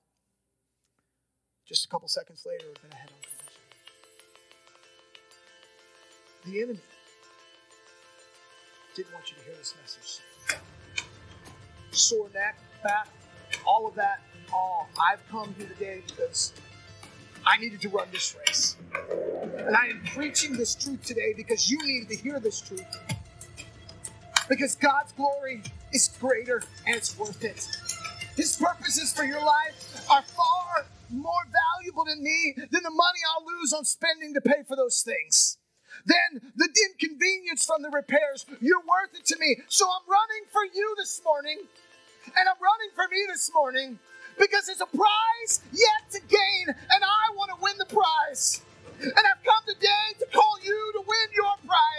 Just 1.67 1.85
a 1.85 1.87
couple 1.89 2.07
seconds 2.07 2.43
later, 2.45 2.65
we're 2.67 2.81
going 2.81 2.91
to 2.91 2.97
head 2.97 3.09
on 3.11 3.19
collision. 3.21 3.61
The 6.45 6.61
enemy 6.63 6.79
didn't 8.95 9.13
want 9.13 9.29
you 9.29 9.37
to 9.37 9.43
hear 9.43 9.53
this 9.57 9.75
message. 9.79 10.21
Sore 11.91 12.29
neck, 12.33 12.57
back, 12.83 13.09
all 13.65 13.85
of 13.85 13.93
that, 13.93 14.21
all. 14.51 14.87
I've 14.99 15.19
come 15.29 15.53
here 15.55 15.67
today 15.67 16.01
because 16.07 16.53
I 17.45 17.57
needed 17.57 17.79
to 17.81 17.89
run 17.89 18.07
this 18.11 18.35
race. 18.47 18.77
And 19.57 19.75
I 19.75 19.85
am 19.87 20.01
preaching 20.15 20.53
this 20.53 20.73
truth 20.73 21.05
today 21.05 21.33
because 21.37 21.69
you 21.69 21.77
needed 21.77 22.09
to 22.09 22.15
hear 22.15 22.39
this 22.39 22.59
truth. 22.59 22.81
Because 24.49 24.75
God's 24.75 25.11
glory 25.11 25.61
is 25.91 26.09
greater 26.19 26.63
and 26.87 26.95
it's 26.95 27.17
worth 27.19 27.43
it. 27.43 27.67
His 28.35 28.57
purposes 28.57 29.13
for 29.13 29.23
your 29.23 29.43
life 29.43 30.09
are 30.09 30.23
far 30.23 30.85
more 31.09 31.45
valuable 31.45 32.05
to 32.05 32.15
me 32.15 32.55
than 32.57 32.83
the 32.83 32.89
money 32.89 33.21
I'll 33.29 33.45
lose 33.45 33.73
on 33.73 33.85
spending 33.85 34.33
to 34.33 34.41
pay 34.41 34.63
for 34.67 34.75
those 34.75 35.01
things. 35.01 35.57
Then 36.05 36.41
the 36.55 36.69
inconvenience 36.89 37.65
from 37.65 37.83
the 37.83 37.89
repairs, 37.89 38.45
you're 38.59 38.81
worth 38.81 39.13
it 39.13 39.25
to 39.27 39.37
me. 39.39 39.57
So 39.69 39.85
I'm 39.85 40.09
running 40.09 40.45
for 40.51 40.65
you 40.73 40.95
this 40.97 41.21
morning, 41.23 41.59
and 42.25 42.49
I'm 42.49 42.57
running 42.59 42.91
for 42.95 43.07
me 43.11 43.25
this 43.29 43.51
morning 43.53 43.99
because 44.39 44.65
there's 44.65 44.81
a 44.81 44.89
prize 44.89 45.61
yet 45.71 46.11
to 46.13 46.19
gain, 46.27 46.65
and 46.67 47.03
I 47.03 47.35
want 47.35 47.51
to 47.55 47.57
win 47.61 47.77
the 47.77 47.85
prize. 47.85 48.61
And 49.01 49.13
I've 49.13 49.43
come 49.45 49.63
today 49.67 50.17
to 50.19 50.25
call 50.33 50.57
you 50.63 50.91
to 50.95 51.01
win 51.05 51.27
your 51.35 51.53
prize. 51.67 51.92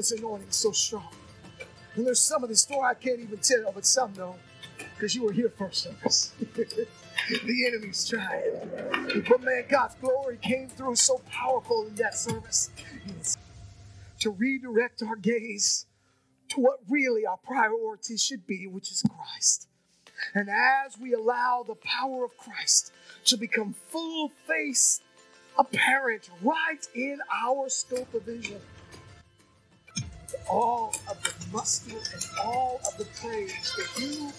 I 0.00 0.02
feel 0.02 0.16
his 0.16 0.22
anointing 0.22 0.50
so 0.50 0.72
strong. 0.72 1.08
And 1.94 2.06
there's 2.06 2.20
some 2.20 2.42
of 2.42 2.48
the 2.48 2.56
story 2.56 2.86
I 2.86 2.94
can't 2.94 3.20
even 3.20 3.38
tell, 3.38 3.70
but 3.72 3.84
some 3.84 4.14
know 4.14 4.36
because 4.94 5.14
you 5.14 5.24
were 5.24 5.32
here 5.32 5.52
first 5.58 5.82
service. 5.82 6.32
the 6.40 7.66
enemy's 7.66 8.08
trying. 8.08 9.24
But 9.28 9.42
man, 9.42 9.64
God's 9.68 9.96
glory 9.96 10.38
came 10.40 10.68
through 10.68 10.96
so 10.96 11.20
powerful 11.30 11.86
in 11.86 11.94
that 11.96 12.14
service. 12.14 12.70
To 14.20 14.30
redirect 14.30 15.02
our 15.02 15.16
gaze 15.16 15.84
to 16.48 16.60
what 16.60 16.78
really 16.88 17.26
our 17.26 17.36
priority 17.36 18.16
should 18.16 18.46
be, 18.46 18.66
which 18.66 18.90
is 18.90 19.02
Christ. 19.02 19.68
And 20.34 20.48
as 20.48 20.98
we 20.98 21.12
allow 21.12 21.62
the 21.66 21.74
power 21.74 22.24
of 22.24 22.36
Christ 22.38 22.92
to 23.26 23.36
become 23.36 23.74
full 23.88 24.30
face 24.46 25.02
apparent 25.58 26.30
right 26.42 26.88
in 26.94 27.18
our 27.44 27.68
scope 27.68 28.14
of 28.14 28.22
vision, 28.22 28.60
all 30.48 30.94
of 31.08 31.22
the 31.22 31.32
muster 31.52 31.96
and 31.96 32.24
all 32.44 32.80
of 32.86 32.96
the 32.98 33.04
praise 33.20 33.74
that 33.76 34.00
you 34.00 34.30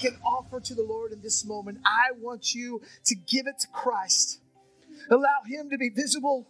can 0.00 0.18
offer 0.24 0.60
to 0.60 0.74
the 0.74 0.82
Lord 0.82 1.12
in 1.12 1.20
this 1.22 1.44
moment, 1.44 1.78
I 1.84 2.12
want 2.18 2.54
you 2.54 2.80
to 3.04 3.14
give 3.14 3.46
it 3.46 3.58
to 3.60 3.66
Christ. 3.68 4.40
Allow 5.10 5.42
Him 5.46 5.70
to 5.70 5.78
be 5.78 5.88
visible 5.88 6.46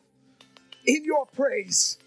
in 0.86 1.04
your 1.04 1.26
praise. 1.26 1.98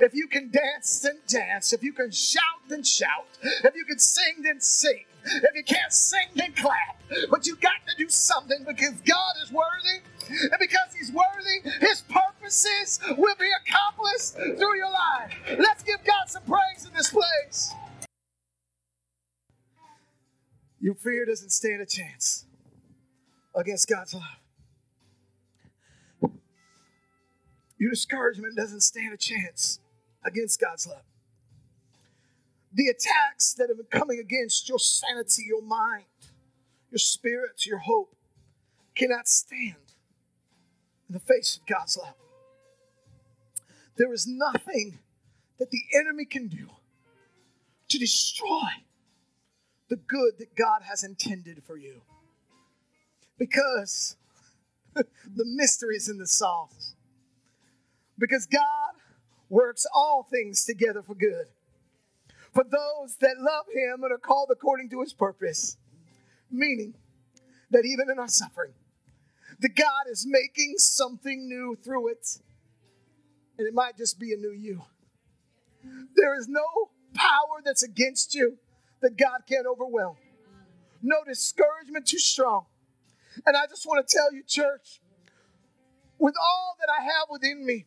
If 0.00 0.14
you 0.14 0.26
can 0.26 0.50
dance, 0.50 1.00
then 1.00 1.18
dance. 1.26 1.72
If 1.72 1.82
you 1.82 1.92
can 1.92 2.10
shout, 2.10 2.42
then 2.68 2.82
shout. 2.82 3.26
If 3.42 3.74
you 3.74 3.84
can 3.84 3.98
sing, 3.98 4.42
then 4.42 4.60
sing. 4.60 5.04
If 5.24 5.54
you 5.54 5.62
can't 5.62 5.92
sing, 5.92 6.28
then 6.34 6.52
clap. 6.52 7.00
But 7.30 7.46
you've 7.46 7.60
got 7.60 7.74
to 7.88 7.94
do 8.02 8.08
something 8.08 8.64
because 8.66 8.92
God 9.02 9.34
is 9.42 9.52
worthy. 9.52 10.00
And 10.40 10.58
because 10.58 10.94
He's 10.96 11.12
worthy, 11.12 11.86
His 11.86 12.02
purposes 12.02 13.00
will 13.16 13.36
be 13.38 13.48
accomplished 13.66 14.34
through 14.58 14.76
your 14.76 14.90
life. 14.90 15.32
Let's 15.58 15.82
give 15.82 16.02
God 16.04 16.28
some 16.28 16.42
praise 16.44 16.86
in 16.86 16.94
this 16.94 17.10
place. 17.10 17.72
Your 20.80 20.94
fear 20.94 21.24
doesn't 21.24 21.50
stand 21.50 21.80
a 21.80 21.86
chance 21.86 22.44
against 23.54 23.88
God's 23.88 24.14
love. 24.14 24.40
Your 27.78 27.90
discouragement 27.90 28.56
doesn't 28.56 28.80
stand 28.80 29.12
a 29.12 29.16
chance 29.16 29.80
against 30.24 30.60
God's 30.60 30.86
love. 30.86 31.02
The 32.72 32.88
attacks 32.88 33.54
that 33.54 33.68
have 33.68 33.76
been 33.76 34.00
coming 34.00 34.18
against 34.18 34.68
your 34.68 34.78
sanity, 34.78 35.44
your 35.46 35.62
mind, 35.62 36.04
your 36.90 36.98
spirit, 36.98 37.66
your 37.66 37.78
hope 37.78 38.14
cannot 38.94 39.28
stand 39.28 39.76
in 41.12 41.18
the 41.18 41.34
face 41.34 41.58
of 41.58 41.66
God's 41.66 41.98
love. 41.98 42.14
There 43.98 44.14
is 44.14 44.26
nothing 44.26 44.98
that 45.58 45.70
the 45.70 45.82
enemy 45.94 46.24
can 46.24 46.48
do 46.48 46.70
to 47.90 47.98
destroy 47.98 48.70
the 49.90 49.96
good 49.96 50.38
that 50.38 50.56
God 50.56 50.80
has 50.88 51.04
intended 51.04 51.62
for 51.66 51.76
you. 51.76 52.00
Because 53.38 54.16
the 54.94 55.44
mystery 55.44 55.96
is 55.96 56.08
in 56.08 56.16
the 56.16 56.26
Psalms. 56.26 56.94
Because 58.18 58.46
God 58.46 58.94
works 59.50 59.84
all 59.94 60.26
things 60.30 60.64
together 60.64 61.02
for 61.02 61.14
good 61.14 61.48
for 62.54 62.64
those 62.64 63.16
that 63.16 63.36
love 63.38 63.66
Him 63.74 64.02
and 64.02 64.12
are 64.12 64.18
called 64.18 64.48
according 64.50 64.88
to 64.90 65.02
His 65.02 65.12
purpose. 65.12 65.76
Meaning 66.50 66.94
that 67.70 67.84
even 67.84 68.10
in 68.10 68.18
our 68.18 68.28
suffering, 68.28 68.72
the 69.60 69.68
God 69.68 70.04
is 70.10 70.26
making 70.26 70.74
something 70.78 71.48
new 71.48 71.76
through 71.82 72.08
it. 72.08 72.38
And 73.58 73.66
it 73.66 73.74
might 73.74 73.96
just 73.96 74.18
be 74.18 74.32
a 74.32 74.36
new 74.36 74.52
you. 74.52 74.82
There 76.16 76.38
is 76.38 76.48
no 76.48 76.90
power 77.14 77.60
that's 77.64 77.82
against 77.82 78.34
you 78.34 78.58
that 79.00 79.16
God 79.16 79.40
can't 79.48 79.66
overwhelm. 79.66 80.16
No 81.02 81.16
discouragement 81.26 82.06
too 82.06 82.18
strong. 82.18 82.66
And 83.46 83.56
I 83.56 83.66
just 83.66 83.86
want 83.86 84.06
to 84.06 84.14
tell 84.14 84.32
you, 84.32 84.42
church, 84.46 85.00
with 86.18 86.34
all 86.40 86.76
that 86.80 86.92
I 86.92 87.02
have 87.02 87.28
within 87.30 87.64
me, 87.66 87.86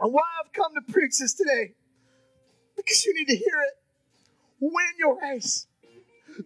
and 0.00 0.12
why 0.12 0.22
I've 0.42 0.52
come 0.52 0.72
to 0.74 0.92
preach 0.92 1.18
this 1.18 1.34
today, 1.34 1.74
because 2.76 3.04
you 3.04 3.14
need 3.14 3.28
to 3.28 3.36
hear 3.36 3.60
it. 3.68 3.76
Win 4.60 4.94
your 4.98 5.18
race. 5.20 5.66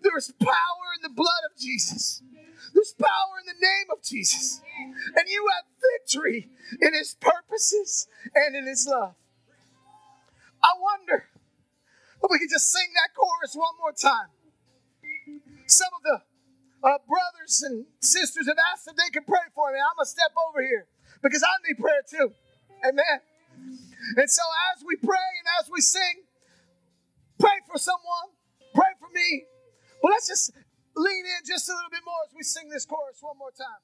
There's 0.03 0.33
power 0.41 0.87
in 0.97 1.03
the 1.03 1.15
blood 1.15 1.29
of 1.51 1.61
Jesus. 1.61 2.23
There's 2.73 2.95
power 2.95 3.35
in 3.41 3.47
the 3.47 3.61
name 3.61 3.87
of 3.93 4.03
Jesus. 4.03 4.63
And 4.79 5.29
you 5.29 5.47
have 5.55 5.65
victory 5.99 6.49
in 6.81 6.95
his 6.95 7.15
purposes 7.15 8.09
and 8.35 8.57
in 8.57 8.67
his 8.67 8.87
love. 8.89 9.15
I 10.63 10.73
wonder 10.81 11.29
if 12.23 12.31
we 12.31 12.39
could 12.39 12.51
just 12.51 12.73
sing 12.73 12.89
that 12.95 13.15
chorus 13.15 13.55
one 13.55 13.75
more 13.79 13.93
time. 13.93 14.33
Some 15.67 15.93
of 15.97 16.03
the 16.03 16.89
uh, 16.89 16.99
brothers 17.09 17.63
and 17.63 17.87
sisters 18.01 18.47
have 18.47 18.59
asked 18.73 18.89
if 18.89 18.97
they 18.97 19.11
can 19.13 19.25
pray 19.25 19.45
for 19.55 19.73
me. 19.73 19.79
I'm 19.79 19.97
going 19.97 20.05
to 20.05 20.11
step 20.11 20.33
over 20.49 20.63
here 20.63 20.87
because 21.23 21.43
I 21.43 21.53
need 21.69 21.79
prayer 21.79 22.03
too. 22.09 22.33
Amen. 22.85 23.21
And 24.17 24.31
so 24.31 24.43
as 24.75 24.85
we 24.85 24.97
pray 24.97 25.29
and 25.41 25.49
as 25.61 25.71
we 25.71 25.81
sing, 25.81 26.25
pray 27.39 27.61
for 27.71 27.79
someone, 27.79 28.37
pray 28.75 28.93
for 29.01 29.09
me. 29.13 29.45
But 30.03 30.11
let's 30.13 30.29
just 30.29 30.53
lean 30.97 31.27
in 31.27 31.47
just 31.47 31.69
a 31.69 31.73
little 31.73 31.91
bit 31.91 32.03
more 32.05 32.17
as 32.27 32.35
we 32.35 32.43
sing 32.43 32.69
this 32.69 32.85
chorus 32.85 33.19
one 33.21 33.39
more 33.39 33.51
time. 33.51 33.81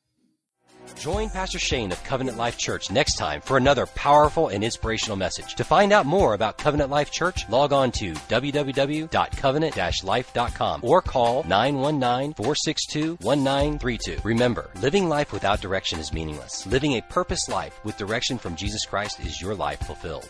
Join 0.97 1.29
Pastor 1.31 1.59
Shane 1.59 1.93
of 1.93 2.03
Covenant 2.05 2.39
Life 2.39 2.59
Church 2.59 2.91
next 2.91 3.17
time 3.17 3.41
for 3.41 3.57
another 3.57 3.87
powerful 3.87 4.49
and 4.49 4.65
inspirational 4.65 5.17
message. 5.17 5.55
To 5.57 5.65
find 5.65 5.93
out 5.93 6.07
more 6.07 6.35
about 6.35 6.59
Covenant 6.59 6.91
Life 6.91 7.11
Church, 7.11 7.49
log 7.49 7.73
on 7.73 7.91
to 7.93 8.13
www.covenant-life.com 8.13 10.81
or 10.83 11.03
call 11.03 11.43
919-462-1932. 11.45 14.25
Remember, 14.25 14.71
living 14.81 15.09
life 15.09 15.33
without 15.33 15.61
direction 15.61 15.99
is 15.99 16.13
meaningless. 16.13 16.67
Living 16.67 16.93
a 16.93 17.03
purpose 17.03 17.49
life 17.49 17.81
with 17.85 17.97
direction 17.97 18.39
from 18.39 18.55
Jesus 18.57 18.85
Christ 18.85 19.21
is 19.21 19.41
your 19.41 19.55
life 19.55 19.81
fulfilled. 19.81 20.29